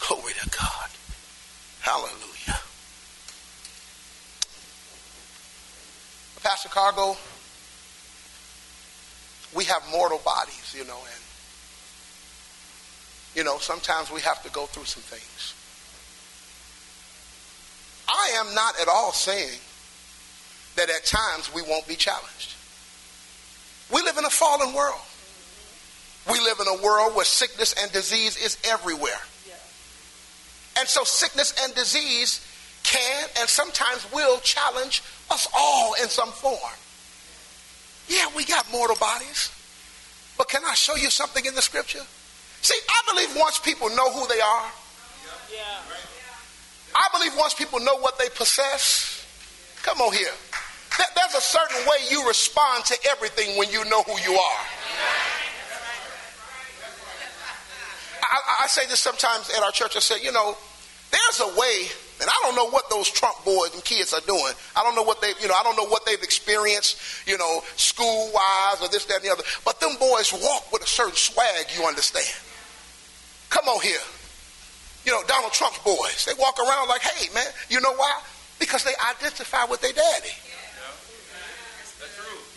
Glory 0.00 0.32
to 0.40 0.48
God. 0.50 0.90
Hallelujah. 1.80 2.60
Pastor 6.42 6.68
Cargo, 6.68 7.16
we 9.56 9.64
have 9.64 9.82
mortal 9.90 10.20
bodies, 10.24 10.74
you 10.76 10.84
know, 10.84 10.98
and 10.98 11.22
you 13.34 13.44
know, 13.44 13.58
sometimes 13.58 14.10
we 14.10 14.20
have 14.22 14.42
to 14.44 14.50
go 14.50 14.66
through 14.66 14.84
some 14.84 15.02
things. 15.02 15.54
I 18.08 18.38
am 18.38 18.54
not 18.54 18.80
at 18.80 18.88
all 18.88 19.12
saying 19.12 19.58
that 20.76 20.88
at 20.88 21.04
times 21.04 21.52
we 21.52 21.62
won't 21.62 21.86
be 21.86 21.96
challenged. 21.96 22.54
We 23.92 24.02
live 24.02 24.16
in 24.16 24.24
a 24.24 24.30
fallen 24.30 24.74
world. 24.74 25.00
We 26.30 26.40
live 26.40 26.58
in 26.60 26.66
a 26.66 26.82
world 26.82 27.14
where 27.14 27.24
sickness 27.24 27.74
and 27.80 27.92
disease 27.92 28.36
is 28.36 28.58
everywhere. 28.64 29.20
And 30.78 30.88
so 30.88 31.04
sickness 31.04 31.54
and 31.62 31.74
disease 31.74 32.44
can 32.82 33.28
and 33.38 33.48
sometimes 33.48 34.06
will 34.12 34.38
challenge 34.40 35.02
us 35.30 35.48
all 35.54 35.94
in 35.94 36.08
some 36.08 36.30
form. 36.30 36.58
Yeah, 38.08 38.26
we 38.36 38.44
got 38.44 38.70
mortal 38.70 38.96
bodies. 38.96 39.50
But 40.38 40.48
can 40.48 40.62
I 40.64 40.74
show 40.74 40.96
you 40.96 41.10
something 41.10 41.44
in 41.44 41.54
the 41.54 41.62
scripture? 41.62 42.02
See, 42.62 42.78
I 42.88 43.12
believe 43.12 43.36
once 43.36 43.58
people 43.58 43.88
know 43.90 44.10
who 44.12 44.26
they 44.28 44.40
are. 44.40 44.70
I 46.94 47.08
believe 47.12 47.32
once 47.36 47.54
people 47.54 47.80
know 47.80 47.96
what 47.98 48.18
they 48.18 48.28
possess, 48.30 49.24
come 49.82 50.00
on 50.00 50.12
here. 50.14 50.32
There's 51.14 51.34
a 51.34 51.40
certain 51.40 51.86
way 51.86 51.96
you 52.10 52.26
respond 52.26 52.84
to 52.86 52.96
everything 53.10 53.58
when 53.58 53.70
you 53.70 53.84
know 53.84 54.02
who 54.02 54.18
you 54.20 54.38
are. 54.38 54.60
I, 58.22 58.64
I 58.64 58.66
say 58.66 58.86
this 58.86 59.00
sometimes 59.00 59.50
at 59.50 59.62
our 59.62 59.72
church. 59.72 59.96
I 59.96 60.00
say, 60.00 60.22
you 60.22 60.32
know, 60.32 60.56
there's 61.10 61.40
a 61.40 61.58
way 61.58 61.88
and 62.20 62.30
I 62.30 62.34
don't 62.42 62.56
know 62.56 62.70
what 62.70 62.88
those 62.88 63.10
Trump 63.10 63.44
boys 63.44 63.74
and 63.74 63.84
kids 63.84 64.14
are 64.14 64.22
doing. 64.26 64.52
I 64.74 64.82
don't 64.82 64.94
know 64.94 65.02
what 65.02 65.20
they, 65.20 65.32
you 65.40 65.48
know, 65.48 65.54
I 65.58 65.62
don't 65.62 65.76
know 65.76 65.86
what 65.86 66.06
they've 66.06 66.22
experienced, 66.22 66.98
you 67.26 67.36
know, 67.36 67.62
school 67.76 68.30
wise 68.32 68.80
or 68.80 68.88
this, 68.88 69.04
that, 69.06 69.16
and 69.16 69.24
the 69.24 69.32
other. 69.32 69.42
But 69.64 69.80
them 69.80 69.96
boys 70.00 70.32
walk 70.32 70.72
with 70.72 70.82
a 70.82 70.86
certain 70.86 71.14
swag, 71.14 71.66
you 71.76 71.84
understand. 71.84 72.26
Come 73.50 73.68
on 73.68 73.82
here. 73.82 74.00
You 75.04 75.12
know, 75.12 75.22
Donald 75.28 75.52
Trump's 75.52 75.78
boys, 75.84 76.24
they 76.24 76.32
walk 76.40 76.58
around 76.58 76.88
like, 76.88 77.02
hey, 77.02 77.28
man, 77.34 77.46
you 77.68 77.80
know 77.80 77.94
why? 77.94 78.20
Because 78.58 78.82
they 78.82 78.94
identify 79.14 79.66
with 79.66 79.82
their 79.82 79.92
daddy. 79.92 80.32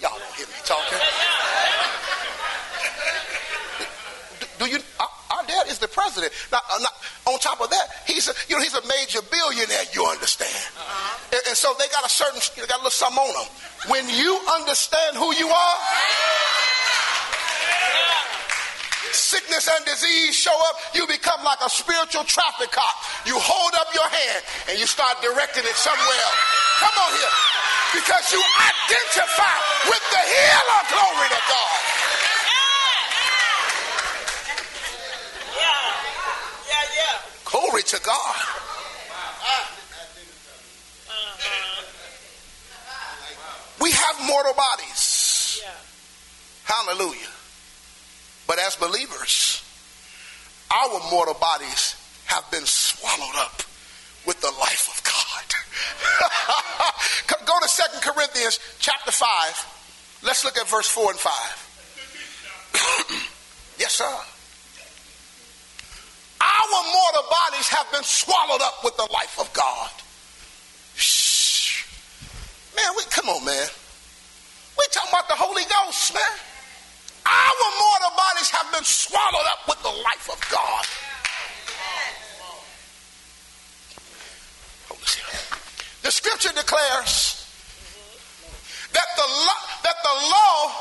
Y'all 0.02 0.17
don't 0.17 0.36
hear 0.36 0.48
me 0.48 0.54
talking. 0.63 0.98
do, 4.39 4.65
do 4.65 4.72
you? 4.72 4.80
Uh, 5.00 5.06
is 5.67 5.80
the 5.80 5.88
president. 5.88 6.32
Now, 6.52 6.60
uh, 6.72 6.80
not, 6.80 6.93
on 7.28 7.39
top 7.39 7.62
of 7.62 7.69
that, 7.69 7.86
he's 8.06 8.28
a, 8.28 8.34
you 8.48 8.56
know 8.56 8.62
he's 8.62 8.76
a 8.76 8.86
major 8.88 9.19
billionaire. 9.28 9.84
You 9.93 10.06
understand? 10.06 10.56
Uh-huh. 10.78 11.36
And, 11.36 11.41
and, 11.48 11.58
so 11.58 11.74
they 11.80 11.88
got 11.89 12.06
a 12.06 12.10
certain 12.10 12.39
they 12.56 12.67
got 12.67 12.80
a 12.80 12.84
little 12.86 12.95
something 12.95 13.19
on 13.19 13.34
them. 13.34 13.50
When 13.91 14.08
you 14.10 14.39
understand 14.56 15.17
who 15.17 15.34
you 15.36 15.48
are, 15.48 15.78
sickness 19.12 19.69
and 19.69 19.86
disease 19.86 20.36
show 20.36 20.56
up. 20.69 20.76
You 20.93 21.06
become 21.08 21.43
like 21.43 21.60
a 21.65 21.69
spiritual 21.69 22.24
traffic 22.26 22.72
cop. 22.72 22.95
You 23.26 23.38
hold 23.38 23.74
up 23.76 23.89
your 23.93 24.06
hand 24.06 24.41
and 24.69 24.76
you 24.80 24.86
start 24.86 25.22
directing 25.22 25.65
it 25.65 25.78
somewhere 25.78 26.19
else. 26.26 26.39
Come 26.80 26.95
on 26.95 27.12
here, 27.12 27.36
because 28.00 28.26
you 28.32 28.39
identify 28.39 29.56
with 29.91 30.06
the 30.13 30.24
healer. 30.24 30.82
Glory 30.93 31.28
to 31.30 31.41
God. 31.50 31.78
Glory 37.69 37.84
to 37.84 38.01
God. 38.03 38.36
We 43.79 43.91
have 43.91 44.19
mortal 44.25 44.55
bodies. 44.55 45.62
Hallelujah. 46.63 47.29
But 48.47 48.58
as 48.58 48.75
believers, 48.75 49.63
our 50.75 50.99
mortal 51.12 51.36
bodies 51.36 51.95
have 52.25 52.49
been 52.49 52.65
swallowed 52.65 53.36
up 53.36 53.62
with 54.25 54.41
the 54.41 54.51
life 54.60 54.89
of 54.89 55.03
God. 55.03 55.53
Go 57.45 57.53
to 57.62 57.69
Second 57.69 58.01
Corinthians 58.01 58.60
chapter 58.79 59.12
5. 59.12 60.19
Let's 60.23 60.43
look 60.43 60.58
at 60.58 60.67
verse 60.67 60.88
4 60.88 61.12
and 61.12 61.19
5. 61.19 61.32
yes, 63.77 63.93
sir. 63.93 64.10
Our 66.69 66.84
mortal 66.93 67.23
bodies 67.29 67.67
have 67.69 67.91
been 67.91 68.03
swallowed 68.03 68.62
up 68.62 68.84
with 68.84 68.95
the 68.97 69.08
life 69.12 69.39
of 69.39 69.51
God. 69.53 69.89
Shh. 70.95 71.86
Man, 72.75 72.91
we 72.95 73.03
come 73.10 73.27
on, 73.29 73.43
man. 73.43 73.67
We 74.77 74.86
talking 74.91 75.10
about 75.10 75.27
the 75.27 75.36
Holy 75.36 75.63
Ghost, 75.63 76.13
man. 76.13 76.21
Our 77.25 77.69
mortal 77.79 78.17
bodies 78.17 78.49
have 78.51 78.71
been 78.71 78.84
swallowed 78.84 79.47
up 79.49 79.67
with 79.67 79.82
the 79.82 79.89
life 79.89 80.29
of 80.32 80.39
God. 80.49 80.86
The 86.03 86.12
scripture 86.12 86.53
declares 86.53 87.45
that 88.93 89.08
the, 89.15 89.27
that 89.84 89.95
the 90.03 90.15
law 90.29 90.71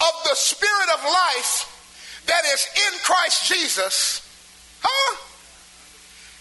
of 0.00 0.14
the 0.24 0.34
spirit 0.34 0.88
of 0.94 1.04
life 1.04 2.22
that 2.26 2.44
is 2.52 2.66
in 2.76 2.98
Christ 3.00 3.48
Jesus 3.48 4.29
Huh? 4.82 5.16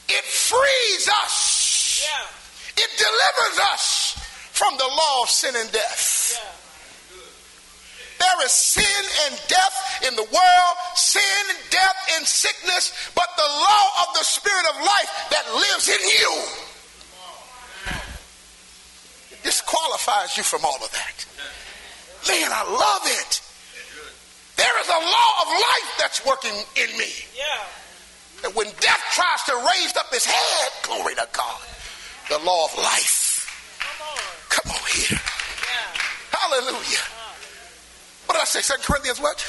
It 0.09 0.25
frees 0.25 1.09
us. 1.23 2.03
Yeah. 2.03 2.83
It 2.83 2.89
delivers 2.97 3.59
us 3.73 4.17
from 4.51 4.77
the 4.77 4.87
law 4.87 5.23
of 5.23 5.29
sin 5.29 5.55
and 5.55 5.71
death. 5.71 6.35
Yeah. 6.35 6.59
There 8.19 8.45
is 8.45 8.51
sin 8.51 9.05
and 9.27 9.39
death 9.47 10.03
in 10.07 10.15
the 10.15 10.23
world, 10.23 10.75
sin, 10.95 11.43
and 11.49 11.59
death, 11.69 11.95
and 12.17 12.27
sickness, 12.27 12.91
but 13.15 13.27
the 13.37 13.47
law 13.47 13.85
of 14.03 14.13
the 14.17 14.23
Spirit 14.23 14.65
of 14.75 14.75
life 14.83 15.11
that 15.31 15.45
lives 15.53 15.87
in 15.87 16.03
you 16.03 16.69
disqualifies 19.43 20.37
you 20.37 20.43
from 20.43 20.65
all 20.65 20.77
of 20.83 20.91
that. 20.91 21.25
Man, 22.27 22.51
I 22.51 22.63
love 22.63 23.03
it. 23.05 23.41
There 24.57 24.81
is 24.81 24.89
a 24.89 24.99
law 24.99 25.31
of 25.41 25.47
life 25.47 25.91
that's 25.97 26.25
working 26.25 26.53
in 26.75 26.97
me. 26.97 27.09
Yeah. 27.35 27.63
And 28.43 28.55
when 28.55 28.67
death 28.79 29.03
tries 29.13 29.43
to 29.47 29.55
raise 29.55 29.95
up 29.97 30.11
his 30.11 30.25
head, 30.25 30.71
glory 30.83 31.15
to 31.15 31.27
God, 31.31 31.61
the 32.29 32.39
law 32.39 32.65
of 32.65 32.77
life. 32.77 33.45
Come 33.79 34.07
on, 34.07 34.19
Come 34.49 34.71
on 34.71 34.89
here. 34.91 35.19
Hallelujah. 36.31 37.03
What 38.25 38.35
did 38.35 38.41
I 38.41 38.45
say? 38.45 38.61
Second 38.61 38.83
Corinthians 38.83 39.19
what? 39.19 39.39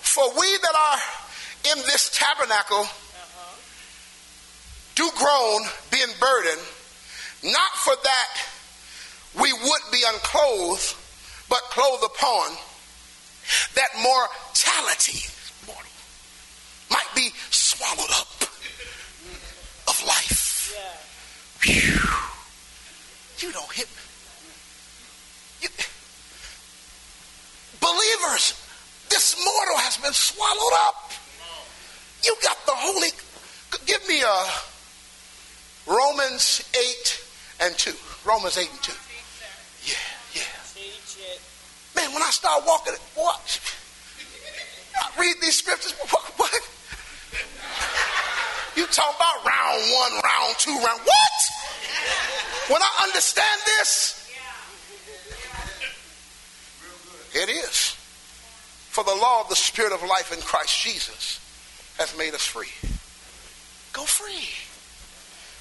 For 0.00 0.28
we 0.38 0.58
that 0.62 0.74
are 0.74 1.72
in 1.72 1.78
this 1.86 2.10
tabernacle 2.12 2.86
do 4.96 5.08
groan, 5.16 5.62
being 5.90 6.12
burdened, 6.20 6.60
not 7.44 7.72
for 7.76 7.94
that 8.02 8.42
we 9.40 9.52
would 9.52 9.82
be 9.92 10.02
unclothed, 10.12 10.94
but 11.48 11.60
clothed 11.70 12.04
upon 12.04 12.50
that 13.74 13.90
mortality 13.96 15.26
might 15.66 15.89
be 17.20 17.30
swallowed 17.50 18.10
up 18.10 18.28
of 19.88 20.04
life. 20.06 20.72
Yeah. 21.66 23.46
You 23.46 23.52
don't 23.52 23.72
hit. 23.72 23.88
You, 25.60 25.68
believers, 27.80 28.56
this 29.10 29.36
mortal 29.36 29.76
has 29.78 29.96
been 29.98 30.12
swallowed 30.12 30.76
up. 30.86 31.12
You 32.24 32.34
got 32.42 32.56
the 32.66 32.72
Holy. 32.74 33.10
Give 33.86 34.08
me 34.08 34.22
a 34.22 34.26
uh, 34.26 34.50
Romans 35.86 36.62
8 37.60 37.66
and 37.66 37.76
2. 37.76 37.92
Romans 38.24 38.56
8 38.56 38.70
and 38.70 38.82
2. 38.82 38.92
Yeah, 39.84 39.94
yeah. 40.34 40.42
Man, 41.96 42.14
when 42.14 42.22
I 42.22 42.30
start 42.30 42.64
walking, 42.66 42.94
what? 43.14 43.60
I 44.96 45.20
read 45.20 45.36
these 45.40 45.56
scriptures. 45.56 45.94
What? 46.10 46.22
what? 46.36 46.79
You 48.80 48.86
talking 48.86 49.14
about 49.14 49.44
round 49.44 49.82
one, 49.92 50.12
round 50.24 50.54
two, 50.56 50.70
round 50.70 51.00
what? 51.00 52.70
When 52.70 52.80
I 52.80 53.02
understand 53.02 53.60
this, 53.66 54.26
it 57.34 57.50
is. 57.50 57.94
For 58.88 59.04
the 59.04 59.14
law 59.14 59.42
of 59.42 59.50
the 59.50 59.54
Spirit 59.54 59.92
of 59.92 60.02
life 60.02 60.32
in 60.32 60.40
Christ 60.40 60.80
Jesus 60.82 61.40
has 61.98 62.16
made 62.16 62.32
us 62.32 62.46
free. 62.46 62.72
Go 63.92 64.04
free. 64.04 64.48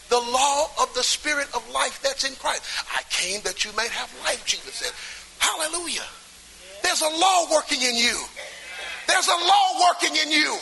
The 0.08 0.32
law 0.32 0.68
of 0.82 0.94
the 0.94 1.04
Spirit 1.04 1.48
of 1.54 1.70
life 1.72 2.02
that's 2.02 2.24
in 2.24 2.36
Christ. 2.36 2.64
I 2.96 3.02
came 3.10 3.42
that 3.42 3.66
you 3.66 3.72
may 3.76 3.90
have 3.90 4.16
life, 4.24 4.46
Jesus 4.46 4.76
said. 4.76 4.94
Hallelujah. 5.40 6.08
There's 6.84 7.02
a 7.02 7.10
law 7.20 7.52
working 7.52 7.82
in 7.82 7.98
you. 7.98 8.18
There's 9.08 9.28
a 9.28 9.32
law 9.32 9.92
working 9.92 10.16
in 10.16 10.32
you. 10.32 10.58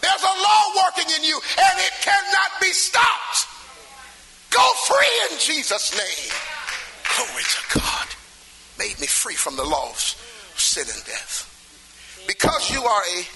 There's 0.00 0.22
a 0.22 0.36
law 0.42 0.62
working 0.84 1.12
in 1.16 1.24
you, 1.24 1.36
and 1.36 1.78
it 1.78 1.92
cannot 2.02 2.60
be 2.60 2.72
stopped. 2.72 3.46
Go 4.50 4.66
free 4.86 5.30
in 5.30 5.38
Jesus' 5.38 5.96
name. 5.96 6.32
Glory 7.16 7.42
to 7.42 7.78
God. 7.78 8.08
Made 8.78 8.98
me 9.00 9.06
free 9.06 9.34
from 9.34 9.56
the 9.56 9.64
laws 9.64 10.16
of 10.52 10.60
sin 10.60 10.84
and 10.92 11.04
death. 11.04 11.46
Because 12.26 12.70
you 12.70 12.82
are 12.82 13.02
a 13.02 13.26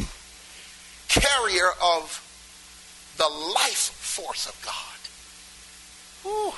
carrier 1.09 1.71
of 1.83 2.21
the 3.19 3.29
life 3.55 3.93
force 3.93 4.47
of 4.47 4.61
God. 4.65 4.95
Whew. 6.23 6.53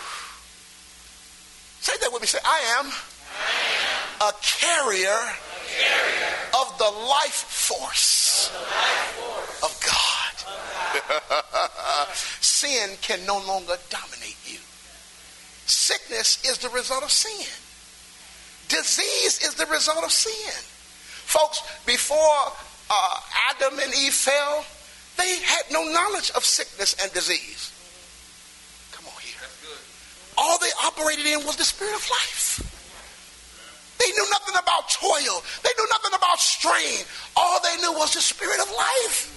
Say 1.81 1.93
that 2.01 2.13
with 2.13 2.23
me. 2.23 2.27
Say, 2.27 2.39
I 2.45 2.79
am, 2.79 2.87
I 2.87 4.29
am. 4.29 4.29
A, 4.29 4.33
carrier 4.43 5.11
a 5.11 5.67
carrier 5.67 6.17
of 6.55 6.67
of 6.73 6.79
the 6.79 6.85
life 6.85 7.45
force 7.49 8.51
of 9.63 9.73
God. 9.85 10.35
sin 12.41 12.91
can 13.03 13.25
no 13.27 13.39
longer 13.47 13.77
dominate 13.91 14.37
you. 14.45 14.59
Sickness 15.67 16.45
is 16.45 16.59
the 16.59 16.69
result 16.71 17.03
of 17.03 17.11
sin. 17.11 17.47
Disease 18.69 19.43
is 19.43 19.55
the 19.55 19.67
result 19.67 20.05
of 20.05 20.11
sin. 20.11 20.53
Folks, 21.27 21.63
before 21.87 22.53
uh, 22.91 23.21
Adam 23.51 23.79
and 23.79 23.93
Eve 23.95 24.15
fell, 24.15 24.65
they 25.17 25.39
had 25.41 25.63
no 25.73 25.83
knowledge 25.85 26.31
of 26.33 26.45
sickness 26.45 26.95
and 27.03 27.13
disease. 27.13 27.73
Come 28.93 29.07
on 29.07 29.21
here. 29.21 29.41
All 30.39 30.59
they 30.59 30.71
operated 30.85 31.27
in 31.27 31.45
was 31.47 31.57
the 31.57 31.65
spirit 31.65 31.95
of 31.95 32.09
life. 32.11 32.63
They 33.99 34.13
knew 34.13 34.31
nothing 34.31 34.55
about 34.61 34.91
toil. 34.91 35.43
They 35.63 35.71
knew 35.79 35.89
nothing 35.91 36.13
about 36.15 36.39
strain. 36.39 37.05
All 37.35 37.61
they 37.63 37.81
knew 37.81 37.93
was 37.93 38.15
the 38.15 38.21
spirit 38.21 38.61
of 38.61 38.71
life. 38.71 39.33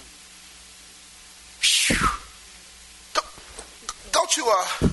Go, 3.14 3.20
go 4.12 4.26
to 4.26 4.44
uh, 4.46 4.88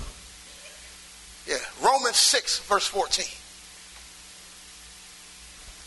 yeah, 1.48 1.58
Romans 1.82 2.18
6, 2.18 2.60
verse 2.68 2.88
14. 2.88 3.26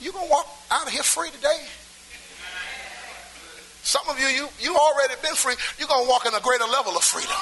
You 0.01 0.13
gonna 0.13 0.31
walk 0.31 0.49
out 0.71 0.87
of 0.87 0.93
here 0.93 1.03
free 1.03 1.31
today? 1.31 1.67
Some 3.83 4.09
of 4.09 4.19
you, 4.19 4.27
you, 4.27 4.49
you 4.61 4.77
already 4.77 5.15
been 5.23 5.35
free. 5.35 5.55
You're 5.79 5.89
to 5.89 6.09
walk 6.09 6.27
in 6.27 6.35
a 6.35 6.41
greater 6.41 6.65
level 6.65 6.97
of 6.97 7.03
freedom. 7.03 7.37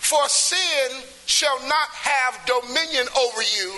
For 0.00 0.28
sin 0.28 1.02
shall 1.26 1.58
not 1.68 1.88
have 1.90 2.38
dominion 2.44 3.06
over 3.16 3.42
you, 3.42 3.72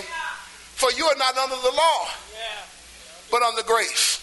for 0.74 0.90
you 0.92 1.04
are 1.06 1.16
not 1.16 1.36
under 1.36 1.56
the 1.56 1.70
law, 1.76 2.06
but 3.30 3.42
under 3.42 3.62
grace. 3.62 4.13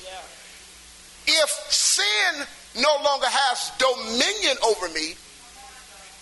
If 1.28 1.50
sin 1.70 2.46
no 2.82 2.96
longer 3.04 3.28
has 3.30 3.72
dominion 3.78 4.58
over 4.66 4.90
me, 4.90 5.16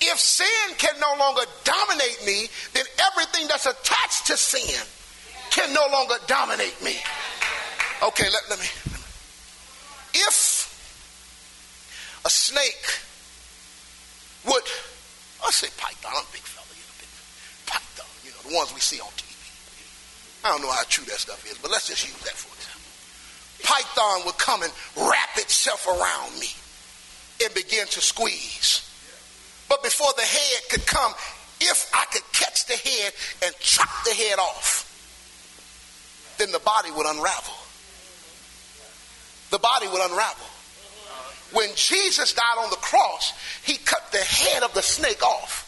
if 0.02 0.20
sin 0.20 0.76
can 0.78 0.96
no 1.00 1.16
longer 1.20 1.44
dominate 1.64 2.24
me, 2.26 2.48
then 2.74 2.86
everything 3.12 3.48
that's 3.48 3.66
attached 3.66 4.28
to 4.28 4.38
sin 4.38 4.86
can 5.52 5.74
no 5.74 5.86
longer 5.92 6.16
dominate 6.28 6.82
me. 6.84 6.96
Okay, 8.04 8.26
let, 8.32 8.44
let 8.50 8.60
me. 8.60 8.66
If 10.14 10.72
a 12.26 12.30
snake 12.30 12.88
would, 14.48 14.64
I 15.46 15.52
say 15.52 15.68
python, 15.78 16.12
I'm 16.16 16.24
a 16.24 16.32
big 16.32 16.42
fella, 16.48 16.68
you 16.72 16.84
know, 16.88 16.96
big 17.00 17.12
python, 17.68 18.08
you 18.24 18.32
know, 18.32 18.42
the 18.50 18.56
ones 18.56 18.74
we 18.74 18.80
see 18.80 19.00
on 19.00 19.12
TV. 19.20 19.36
I 20.46 20.50
don't 20.52 20.62
know 20.62 20.72
how 20.72 20.84
true 20.88 21.04
that 21.06 21.20
stuff 21.20 21.44
is, 21.46 21.58
but 21.60 21.72
let's 21.72 21.88
just 21.88 22.08
use 22.08 22.18
that 22.24 22.36
for. 22.40 22.59
Python 23.64 24.22
would 24.26 24.38
come 24.38 24.64
and 24.64 24.72
wrap 24.98 25.38
itself 25.38 25.88
around 25.88 26.40
me 26.40 26.48
and 27.44 27.54
begin 27.54 27.88
to 27.88 28.02
squeeze. 28.02 28.86
But 29.68 29.84
before 29.84 30.12
the 30.16 30.24
head 30.24 30.70
could 30.70 30.86
come, 30.86 31.14
if 31.62 31.92
I 31.94 32.06
could 32.12 32.24
catch 32.34 32.66
the 32.66 32.74
head 32.74 33.14
and 33.46 33.56
chop 33.60 33.90
the 34.06 34.14
head 34.14 34.40
off, 34.40 34.86
then 36.38 36.52
the 36.52 36.60
body 36.60 36.90
would 36.92 37.06
unravel 37.06 37.54
the 39.50 39.60
body 39.60 39.88
would 39.88 40.02
unravel. 40.02 40.46
When 41.52 41.70
Jesus 41.76 42.34
died 42.34 42.58
on 42.60 42.70
the 42.70 42.76
cross, 42.78 43.34
he 43.64 43.78
cut 43.78 44.12
the 44.12 44.20
head 44.20 44.64
of 44.64 44.74
the 44.74 44.82
snake 44.82 45.24
off. 45.24 45.66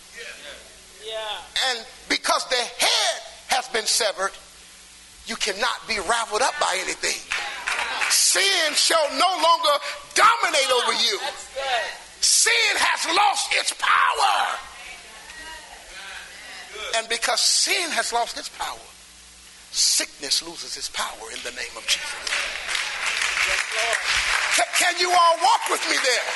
And 1.70 1.86
because 2.08 2.48
the 2.50 2.56
head 2.56 3.22
has 3.48 3.68
been 3.70 3.86
severed, 3.86 4.32
you 5.26 5.36
cannot 5.36 5.88
be 5.88 5.98
raveled 5.98 6.42
up 6.42 6.54
by 6.60 6.78
anything. 6.82 7.20
Sin 8.32 8.74
shall 8.76 9.10
no 9.20 9.28
longer 9.44 9.76
dominate 10.16 10.72
over 10.72 10.94
you. 11.04 11.20
Sin 12.22 12.74
has 12.80 13.04
lost 13.14 13.52
its 13.60 13.76
power. 13.76 14.58
And 16.96 17.10
because 17.10 17.42
sin 17.42 17.92
has 17.92 18.14
lost 18.14 18.38
its 18.38 18.48
power, 18.48 18.88
sickness 19.72 20.42
loses 20.48 20.78
its 20.78 20.88
power 20.88 21.28
in 21.36 21.44
the 21.44 21.52
name 21.60 21.76
of 21.76 21.84
Jesus. 21.84 22.08
Can 24.80 24.96
you 24.98 25.12
all 25.12 25.36
walk 25.44 25.68
with 25.70 25.84
me 25.92 25.98
there? 26.00 26.28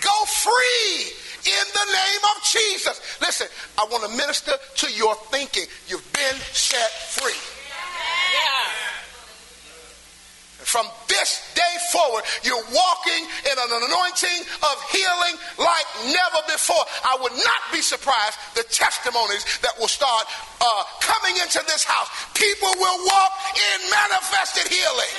Go 0.00 0.24
free 0.24 1.12
in 1.52 1.66
the 1.68 1.86
name 1.92 2.22
of 2.32 2.42
Jesus. 2.48 2.96
Listen, 3.20 3.48
I 3.76 3.84
want 3.90 4.08
to 4.10 4.16
minister 4.16 4.52
to 4.76 4.90
your 4.90 5.16
thinking. 5.28 5.66
You've 5.86 6.12
been 6.14 6.36
set 6.52 6.90
free. 7.12 7.36
Yeah. 8.32 8.86
From 10.76 10.92
this 11.08 11.40
day 11.56 11.74
forward, 11.88 12.20
you're 12.44 12.68
walking 12.68 13.22
in 13.48 13.56
an 13.56 13.72
anointing 13.80 14.40
of 14.60 14.76
healing 14.92 15.40
like 15.56 15.88
never 16.04 16.44
before. 16.52 16.84
I 17.00 17.16
would 17.16 17.32
not 17.32 17.62
be 17.72 17.80
surprised 17.80 18.36
the 18.52 18.62
testimonies 18.68 19.40
that 19.64 19.72
will 19.80 19.88
start 19.88 20.28
uh, 20.60 20.84
coming 21.00 21.40
into 21.40 21.64
this 21.64 21.80
house. 21.82 22.12
People 22.36 22.68
will 22.76 23.06
walk 23.08 23.32
in 23.56 23.88
manifested 23.88 24.68
healing. 24.68 25.12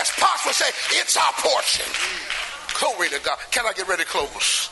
As 0.00 0.08
Pops 0.16 0.48
would 0.48 0.56
say, 0.56 0.72
it's 0.96 1.18
our 1.20 1.32
portion. 1.36 1.84
Glory 2.80 3.10
to 3.10 3.20
God. 3.20 3.36
Can 3.50 3.66
I 3.66 3.74
get 3.74 3.86
ready 3.88 4.04
to 4.04 4.08
close? 4.08 4.70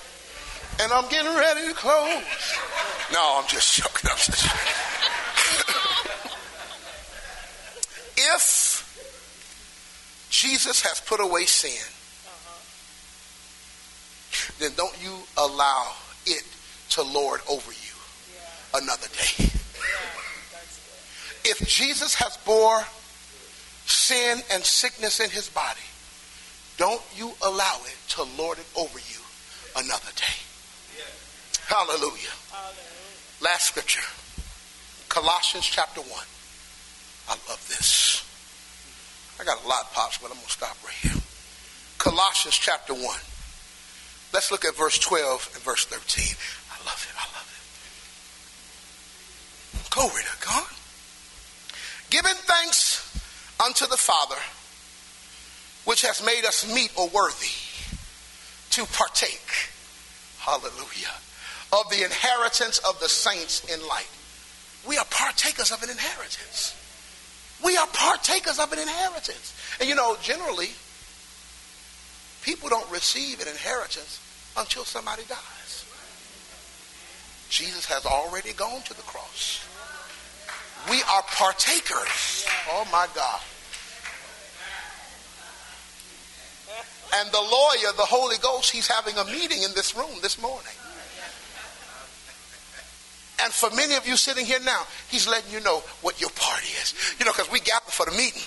And 0.81 0.91
I'm 0.91 1.11
getting 1.11 1.37
ready 1.37 1.69
to 1.69 1.75
close. 1.75 2.25
No, 3.13 3.37
I'm 3.37 3.49
just 3.49 3.77
joking. 3.77 4.09
I'm 4.09 4.17
just 4.17 4.49
if 8.17 8.62
Jesus 10.33 10.81
has 10.81 10.99
put 10.99 11.21
away 11.21 11.45
sin, 11.45 11.71
uh-huh. 12.27 12.57
then 14.59 14.73
don't 14.77 14.97
you 15.05 15.13
allow 15.37 15.93
it 16.25 16.43
to 16.89 17.03
lord 17.03 17.43
over 17.51 17.71
you 17.71 17.95
yeah. 18.35 18.81
another 18.81 19.09
day. 19.09 19.45
Yeah, 19.45 19.53
if 21.53 21.69
Jesus 21.69 22.15
has 22.15 22.39
bore 22.39 22.83
sin 23.85 24.41
and 24.51 24.65
sickness 24.65 25.21
in 25.21 25.29
his 25.29 25.51
body, 25.51 25.85
don't 26.79 27.03
you 27.15 27.33
allow 27.45 27.77
it 27.85 27.97
to 28.09 28.23
lord 28.39 28.59
it 28.59 28.67
over 28.75 28.99
you 28.99 29.21
another 29.77 30.13
day. 30.17 30.37
Yeah. 30.97 31.05
Hallelujah. 31.67 32.33
Hallelujah. 32.51 33.43
Last 33.43 33.67
scripture. 33.67 34.01
Colossians 35.11 35.67
chapter 35.67 36.01
1. 36.01 36.11
I 37.29 37.33
love 37.51 37.63
this. 37.69 38.25
I 39.43 39.45
got 39.45 39.65
a 39.65 39.69
lot, 39.69 39.93
Pops, 39.93 40.19
but 40.19 40.31
I'm 40.31 40.37
going 40.37 40.47
to 40.47 40.53
stop 40.53 40.77
right 40.85 40.95
here. 40.95 41.21
Colossians 41.99 42.55
chapter 42.55 42.95
1. 42.95 43.03
Let's 44.33 44.53
look 44.53 44.65
at 44.65 44.77
verse 44.77 45.01
12 45.01 45.51
and 45.55 45.63
verse 45.65 45.85
13. 45.85 46.37
I 46.71 46.79
love 46.87 47.03
it. 47.03 47.15
I 47.19 47.27
love 47.35 47.51
it. 49.75 49.91
Glory 49.91 50.23
to 50.23 50.47
God. 50.47 50.71
Giving 52.09 52.39
thanks 52.47 53.03
unto 53.59 53.85
the 53.89 53.97
Father, 53.97 54.39
which 55.87 56.03
has 56.03 56.25
made 56.25 56.45
us 56.45 56.73
meet 56.73 56.93
or 56.97 57.09
worthy 57.09 57.51
to 58.71 58.87
partake, 58.95 59.71
hallelujah, 60.39 61.19
of 61.73 61.91
the 61.91 62.05
inheritance 62.05 62.79
of 62.79 63.01
the 63.01 63.09
saints 63.09 63.65
in 63.65 63.81
light. 63.89 64.07
We 64.87 64.99
are 64.99 65.07
partakers 65.11 65.73
of 65.73 65.83
an 65.83 65.91
inheritance. 65.91 66.77
We 67.65 67.77
are 67.77 67.87
partakers 67.87 68.59
of 68.59 68.73
an 68.73 68.79
inheritance. 68.79 69.55
And 69.81 69.89
you 69.89 69.95
know, 69.95 70.17
generally, 70.23 70.71
people 72.43 72.69
don't 72.69 72.91
receive 72.91 73.41
an 73.41 73.49
inheritance 73.49 74.21
until 74.57 74.85
somebody 74.85 75.23
dies. 75.29 75.85
Jesus 77.49 77.85
has 77.87 78.07
already 78.07 78.53
gone 78.55 78.83
to 78.83 78.95
the 78.95 79.03
cross. 79.03 79.67
We 80.91 81.03
are 81.03 81.23
partakers. 81.23 82.47
Oh 82.71 82.87
my 82.91 83.07
God. 83.15 83.41
And 87.15 87.31
the 87.31 87.41
lawyer, 87.41 87.93
the 87.97 88.07
Holy 88.07 88.39
Ghost, 88.39 88.71
he's 88.71 88.89
having 88.89 89.17
a 89.19 89.25
meeting 89.27 89.63
in 89.63 89.71
this 89.75 89.95
room 89.95 90.19
this 90.23 90.41
morning. 90.41 90.73
And 93.41 93.53
for 93.53 93.71
many 93.71 93.95
of 93.95 94.07
you 94.07 94.17
sitting 94.17 94.45
here 94.45 94.61
now, 94.61 94.83
he's 95.09 95.27
letting 95.27 95.53
you 95.53 95.61
know 95.61 95.83
what 96.03 96.21
your 96.21 96.31
part 96.31 96.63
is. 96.63 96.95
You 97.19 97.25
know, 97.25 97.33
because 97.33 97.51
we 97.51 97.61
gather 97.61 97.91
for 97.91 98.07
the 98.07 98.13
meeting. 98.13 98.43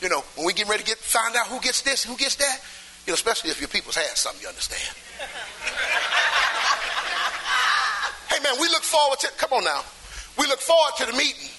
You 0.00 0.08
know, 0.08 0.24
when 0.36 0.46
we 0.46 0.52
get 0.52 0.68
ready 0.68 0.82
to 0.82 0.88
get 0.88 0.98
find 0.98 1.36
out 1.36 1.46
who 1.48 1.60
gets 1.60 1.82
this, 1.82 2.04
who 2.04 2.16
gets 2.16 2.36
that, 2.36 2.60
you 3.06 3.12
know, 3.12 3.14
especially 3.14 3.50
if 3.50 3.60
your 3.60 3.68
people's 3.68 3.96
had 3.96 4.16
something, 4.16 4.40
you 4.40 4.48
understand. 4.48 4.80
hey 8.30 8.42
man, 8.42 8.56
we 8.60 8.68
look 8.68 8.82
forward 8.82 9.18
to 9.20 9.28
come 9.36 9.52
on 9.52 9.64
now. 9.64 9.82
We 10.38 10.46
look 10.46 10.60
forward 10.60 10.92
to 10.98 11.06
the 11.06 11.12
meeting. 11.12 11.50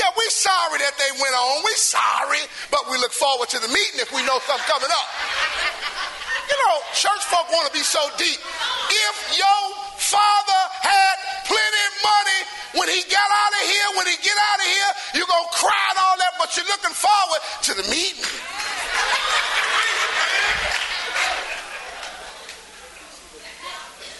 Yeah, 0.00 0.08
we're 0.16 0.32
sorry 0.32 0.78
that 0.80 0.96
they 0.96 1.12
went 1.20 1.34
on. 1.36 1.62
We're 1.62 1.76
sorry, 1.76 2.40
but 2.70 2.88
we 2.90 2.96
look 2.98 3.12
forward 3.12 3.50
to 3.50 3.58
the 3.60 3.68
meeting 3.68 4.00
if 4.00 4.10
we 4.16 4.24
know 4.24 4.40
something 4.48 4.66
coming 4.66 4.88
up. 4.88 5.08
Church 6.94 7.24
folk 7.26 7.50
want 7.50 7.66
to 7.66 7.74
be 7.74 7.84
so 7.84 8.00
deep. 8.18 8.38
If 8.90 9.16
your 9.38 9.62
father 10.00 10.62
had 10.80 11.16
plenty 11.46 11.82
of 11.90 11.94
money. 12.02 12.40
When 12.78 12.88
he 12.88 13.02
got 13.10 13.28
out 13.28 13.52
of 13.58 13.64
here, 13.66 13.88
when 13.98 14.06
he 14.06 14.16
get 14.22 14.38
out 14.38 14.60
of 14.62 14.68
here, 14.70 14.90
you're 15.18 15.26
going 15.26 15.48
to 15.50 15.56
cry 15.58 15.84
and 15.90 15.98
all 15.98 16.16
that, 16.18 16.32
but 16.38 16.56
you're 16.56 16.66
looking 16.66 16.94
forward 16.94 17.42
to 17.66 17.72
the 17.74 17.86
meeting. 17.90 18.22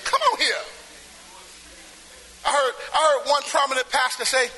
Come 0.04 0.20
on 0.20 0.36
here. 0.38 0.62
I 2.44 2.50
heard, 2.50 2.74
I 2.94 2.98
heard 2.98 3.30
one 3.30 3.42
prominent 3.46 3.88
pastor 3.90 4.24
say, 4.24 4.50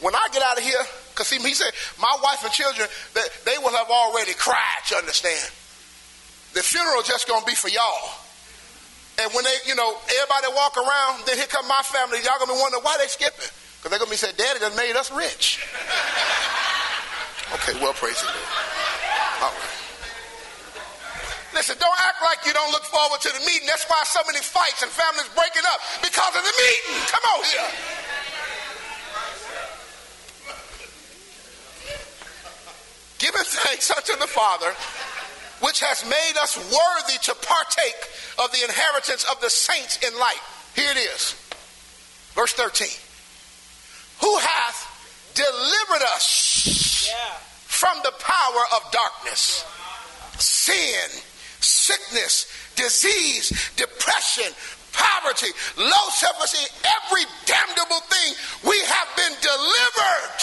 when 0.00 0.14
I 0.14 0.26
get 0.32 0.42
out 0.42 0.58
of 0.58 0.64
here, 0.64 0.82
because 1.10 1.30
he 1.30 1.38
said, 1.54 1.72
my 2.00 2.18
wife 2.22 2.42
and 2.42 2.52
children, 2.52 2.88
they, 3.14 3.22
they 3.46 3.58
will 3.58 3.74
have 3.74 3.90
already 3.90 4.34
cried, 4.34 4.82
you 4.90 4.96
understand. 4.96 5.50
The 6.54 6.62
funeral 6.62 7.02
just 7.02 7.26
to 7.26 7.42
be 7.46 7.54
for 7.54 7.68
y'all. 7.68 8.10
And 9.18 9.32
when 9.34 9.44
they, 9.44 9.56
you 9.66 9.74
know, 9.74 9.98
everybody 10.06 10.54
walk 10.54 10.76
around, 10.78 11.26
then 11.26 11.36
here 11.36 11.50
come 11.50 11.66
my 11.66 11.82
family. 11.82 12.18
Y'all 12.22 12.38
gonna 12.38 12.54
be 12.54 12.58
wondering 12.58 12.82
why 12.82 12.96
they 13.02 13.10
skipping. 13.10 13.50
Because 13.78 13.90
they're 13.90 13.98
gonna 13.98 14.10
be 14.10 14.16
saying, 14.16 14.34
Daddy 14.38 14.60
done 14.60 14.76
made 14.76 14.94
us 14.94 15.10
rich. 15.10 15.58
okay, 17.54 17.74
well, 17.82 17.92
praise 17.94 18.18
the 18.22 18.30
Lord. 18.30 18.48
All 19.42 19.50
right. 19.50 19.78
Listen, 21.54 21.76
don't 21.80 22.00
act 22.06 22.22
like 22.22 22.46
you 22.46 22.52
don't 22.52 22.70
look 22.70 22.84
forward 22.84 23.20
to 23.22 23.30
the 23.34 23.42
meeting. 23.42 23.66
That's 23.66 23.84
why 23.90 24.02
so 24.06 24.20
many 24.26 24.38
fights 24.38 24.82
and 24.82 24.90
families 24.90 25.26
breaking 25.34 25.66
up 25.66 25.80
because 26.02 26.34
of 26.36 26.42
the 26.46 26.54
meeting. 26.54 27.02
Come 27.10 27.24
on 27.26 27.42
here. 27.42 27.70
Giving 33.18 33.42
thanks 33.42 33.90
unto 33.90 34.14
the 34.20 34.28
Father 34.30 34.70
which 35.60 35.80
has 35.80 36.04
made 36.04 36.34
us 36.40 36.56
worthy 36.56 37.18
to 37.22 37.34
partake 37.34 38.00
of 38.42 38.52
the 38.52 38.62
inheritance 38.64 39.24
of 39.30 39.40
the 39.40 39.50
saints 39.50 39.98
in 40.06 40.18
light. 40.18 40.40
Here 40.74 40.90
it 40.90 40.98
is. 40.98 41.34
Verse 42.34 42.52
13. 42.52 42.88
Who 44.20 44.38
hath 44.38 45.32
delivered 45.34 46.04
us 46.14 47.10
from 47.66 47.98
the 48.02 48.12
power 48.18 48.62
of 48.76 48.90
darkness, 48.92 49.64
sin, 50.38 51.22
sickness, 51.60 52.46
disease, 52.74 53.70
depression, 53.76 54.52
poverty, 54.92 55.48
low 55.76 56.08
self-esteem, 56.10 56.68
every 56.82 57.22
damnable 57.46 58.00
thing. 58.10 58.34
We 58.66 58.78
have 58.84 59.08
been 59.16 59.34
delivered 59.40 60.38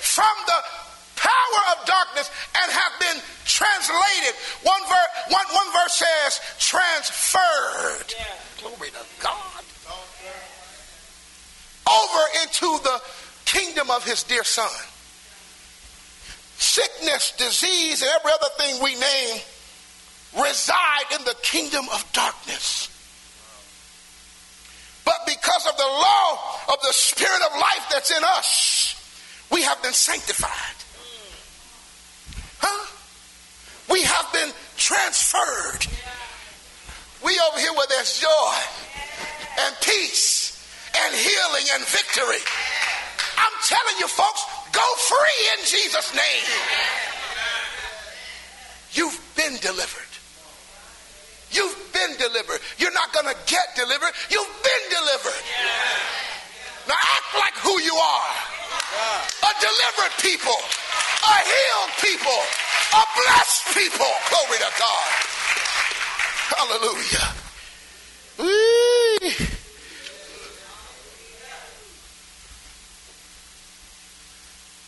from 0.00 0.34
the 0.46 0.85
power 1.16 1.62
of 1.72 1.86
darkness 1.86 2.30
and 2.62 2.72
have 2.72 2.92
been 3.00 3.22
translated. 3.44 4.34
One, 4.62 4.80
ver- 4.88 5.12
one, 5.30 5.46
one 5.52 5.72
verse 5.72 6.04
says 6.04 6.40
transferred. 6.58 8.14
Yeah. 8.16 8.24
Glory 8.60 8.90
to 8.90 9.04
God. 9.22 9.62
Over 11.88 12.24
into 12.42 12.82
the 12.82 13.00
kingdom 13.44 13.90
of 13.90 14.04
his 14.04 14.24
dear 14.24 14.44
son. 14.44 14.68
Sickness, 16.58 17.32
disease, 17.36 18.02
and 18.02 18.10
every 18.18 18.32
other 18.32 18.48
thing 18.58 18.82
we 18.82 18.94
name 18.94 19.40
reside 20.42 21.18
in 21.18 21.24
the 21.24 21.34
kingdom 21.42 21.86
of 21.92 22.04
darkness. 22.12 22.90
But 25.04 25.20
because 25.26 25.66
of 25.66 25.76
the 25.76 25.84
law 25.84 26.60
of 26.68 26.80
the 26.82 26.92
spirit 26.92 27.40
of 27.52 27.60
life 27.60 27.86
that's 27.92 28.10
in 28.10 28.22
us, 28.24 29.46
we 29.52 29.62
have 29.62 29.80
been 29.82 29.92
sanctified. 29.92 30.50
Huh? 32.58 32.86
We 33.90 34.02
have 34.02 34.32
been 34.32 34.50
transferred. 34.76 35.86
We 37.24 37.38
over 37.48 37.58
here 37.58 37.72
where 37.72 37.86
there's 37.88 38.20
joy 38.20 38.56
and 39.66 39.74
peace 39.80 40.56
and 40.96 41.14
healing 41.14 41.66
and 41.74 41.84
victory. 41.84 42.42
I'm 43.38 43.56
telling 43.64 43.96
you, 44.00 44.08
folks, 44.08 44.42
go 44.72 44.86
free 45.08 45.40
in 45.58 45.60
Jesus' 45.64 46.14
name. 46.14 46.46
You've 48.92 49.20
been 49.36 49.56
delivered. 49.60 50.12
You've 51.50 51.76
been 51.92 52.16
delivered. 52.16 52.60
You're 52.78 52.92
not 52.92 53.12
going 53.12 53.26
to 53.26 53.36
get 53.46 53.76
delivered. 53.76 54.12
You've 54.30 54.56
been 54.62 54.84
delivered. 54.90 55.42
Now 56.88 56.94
act 56.94 57.30
like 57.38 57.54
who 57.60 57.80
you 57.80 57.94
are 57.94 58.34
a 58.96 59.52
delivered 59.60 60.14
people 60.22 60.56
a 61.26 61.36
healed 61.42 61.92
people, 62.00 62.40
a 62.94 63.02
blessed 63.18 63.66
people. 63.74 64.12
Glory 64.30 64.58
to 64.58 64.70
God. 64.78 65.10
Hallelujah. 66.54 67.26
Whee. 68.38 69.56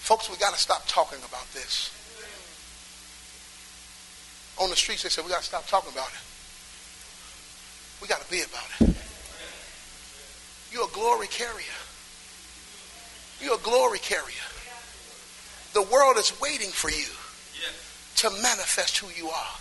Folks, 0.08 0.30
we 0.30 0.36
got 0.38 0.54
to 0.54 0.58
stop 0.58 0.84
talking 0.86 1.18
about 1.28 1.46
this. 1.52 1.90
On 4.58 4.70
the 4.70 4.76
streets, 4.76 5.02
they 5.02 5.08
said, 5.08 5.24
we 5.24 5.30
got 5.30 5.40
to 5.40 5.46
stop 5.46 5.66
talking 5.66 5.92
about 5.92 6.08
it. 6.08 6.20
We 8.00 8.08
got 8.08 8.20
to 8.22 8.30
be 8.30 8.40
about 8.40 8.64
it. 8.80 8.96
You're 10.72 10.86
a 10.86 10.92
glory 10.92 11.26
carrier. 11.26 11.78
You're 13.40 13.54
a 13.54 13.58
glory 13.58 13.98
carrier. 13.98 14.48
The 15.74 15.82
world 15.82 16.16
is 16.16 16.32
waiting 16.40 16.70
for 16.70 16.90
you 16.90 17.06
to 18.16 18.30
manifest 18.42 18.98
who 18.98 19.08
you 19.16 19.30
are. 19.30 19.54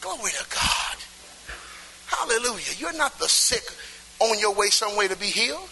Glory 0.00 0.30
to 0.32 0.46
God. 0.50 0.96
Hallelujah. 2.06 2.74
You're 2.78 2.92
not 2.92 3.18
the 3.18 3.28
sick 3.28 3.64
on 4.20 4.38
your 4.38 4.54
way 4.54 4.68
some 4.68 4.96
way 4.96 5.08
to 5.08 5.16
be 5.16 5.26
healed. 5.26 5.68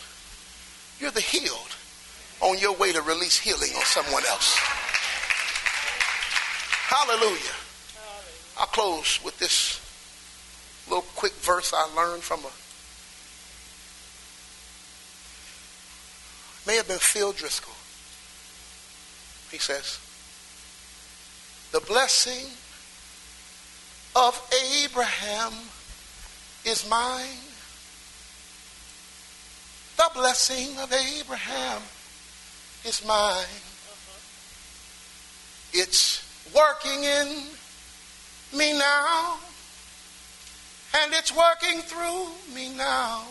You're 0.98 1.10
the 1.10 1.20
healed 1.20 1.76
on 2.40 2.58
your 2.58 2.74
way 2.74 2.92
to 2.92 3.02
release 3.02 3.38
healing 3.38 3.70
on 3.76 3.84
someone 3.84 4.22
else. 4.28 4.56
Hallelujah. 6.88 7.54
I'll 8.58 8.66
close 8.66 9.20
with 9.24 9.38
this 9.38 9.80
little 10.88 11.04
quick 11.16 11.32
verse 11.34 11.72
I 11.74 11.88
learned 11.94 12.22
from 12.22 12.40
a 12.40 12.50
may 16.66 16.76
have 16.76 16.88
been 16.88 16.98
Phil 16.98 17.32
Driscoll. 17.32 17.73
He 19.54 19.60
says, 19.60 20.00
The 21.70 21.78
blessing 21.78 22.44
of 24.16 24.34
Abraham 24.82 25.52
is 26.64 26.90
mine. 26.90 27.38
The 29.96 30.10
blessing 30.12 30.76
of 30.80 30.92
Abraham 30.92 31.82
is 32.84 33.06
mine. 33.06 33.62
It's 35.72 36.20
working 36.52 37.04
in 37.04 37.44
me 38.58 38.76
now, 38.76 39.38
and 40.96 41.14
it's 41.14 41.32
working 41.32 41.80
through 41.82 42.26
me 42.52 42.70
now. 42.70 43.22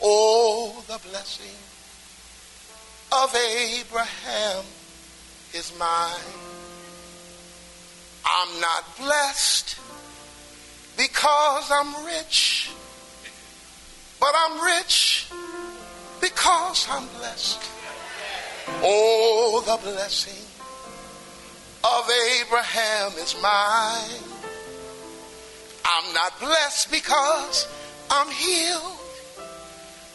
Oh, 0.00 0.84
the 0.86 1.00
blessing 1.08 1.56
of 3.10 3.34
Abraham 3.34 4.64
is 5.56 5.72
mine. 5.78 6.34
I'm 8.26 8.60
not 8.60 8.84
blessed 8.98 9.78
because 10.98 11.70
I'm 11.70 12.04
rich, 12.04 12.70
but 14.20 14.34
I'm 14.36 14.62
rich 14.62 15.28
because 16.20 16.86
I'm 16.90 17.06
blessed. 17.18 17.62
Oh, 18.82 19.62
the 19.64 19.90
blessing 19.90 20.44
of 21.84 22.10
Abraham 22.40 23.12
is 23.18 23.34
mine. 23.40 24.22
I'm 25.86 26.12
not 26.12 26.38
blessed 26.38 26.90
because 26.90 27.66
I'm 28.10 28.30
healed, 28.30 28.98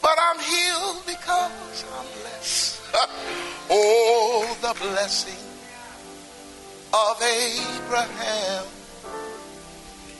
but 0.02 0.18
I'm 0.20 0.40
healed 0.40 1.06
because 1.06 1.84
I'm 1.96 2.06
blessed. 2.20 2.82
oh, 3.70 4.58
the 4.60 4.74
blessing 4.80 5.38
of 6.92 7.22
Abraham 7.22 8.66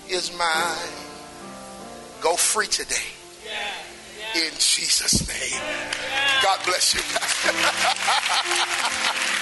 is 0.08 0.32
mine. 0.38 1.02
Go 2.20 2.36
free 2.36 2.68
today. 2.68 2.94
In 4.34 4.52
Jesus' 4.52 5.28
name. 5.28 5.60
God 6.42 6.58
bless 6.64 6.94
you. 6.94 7.02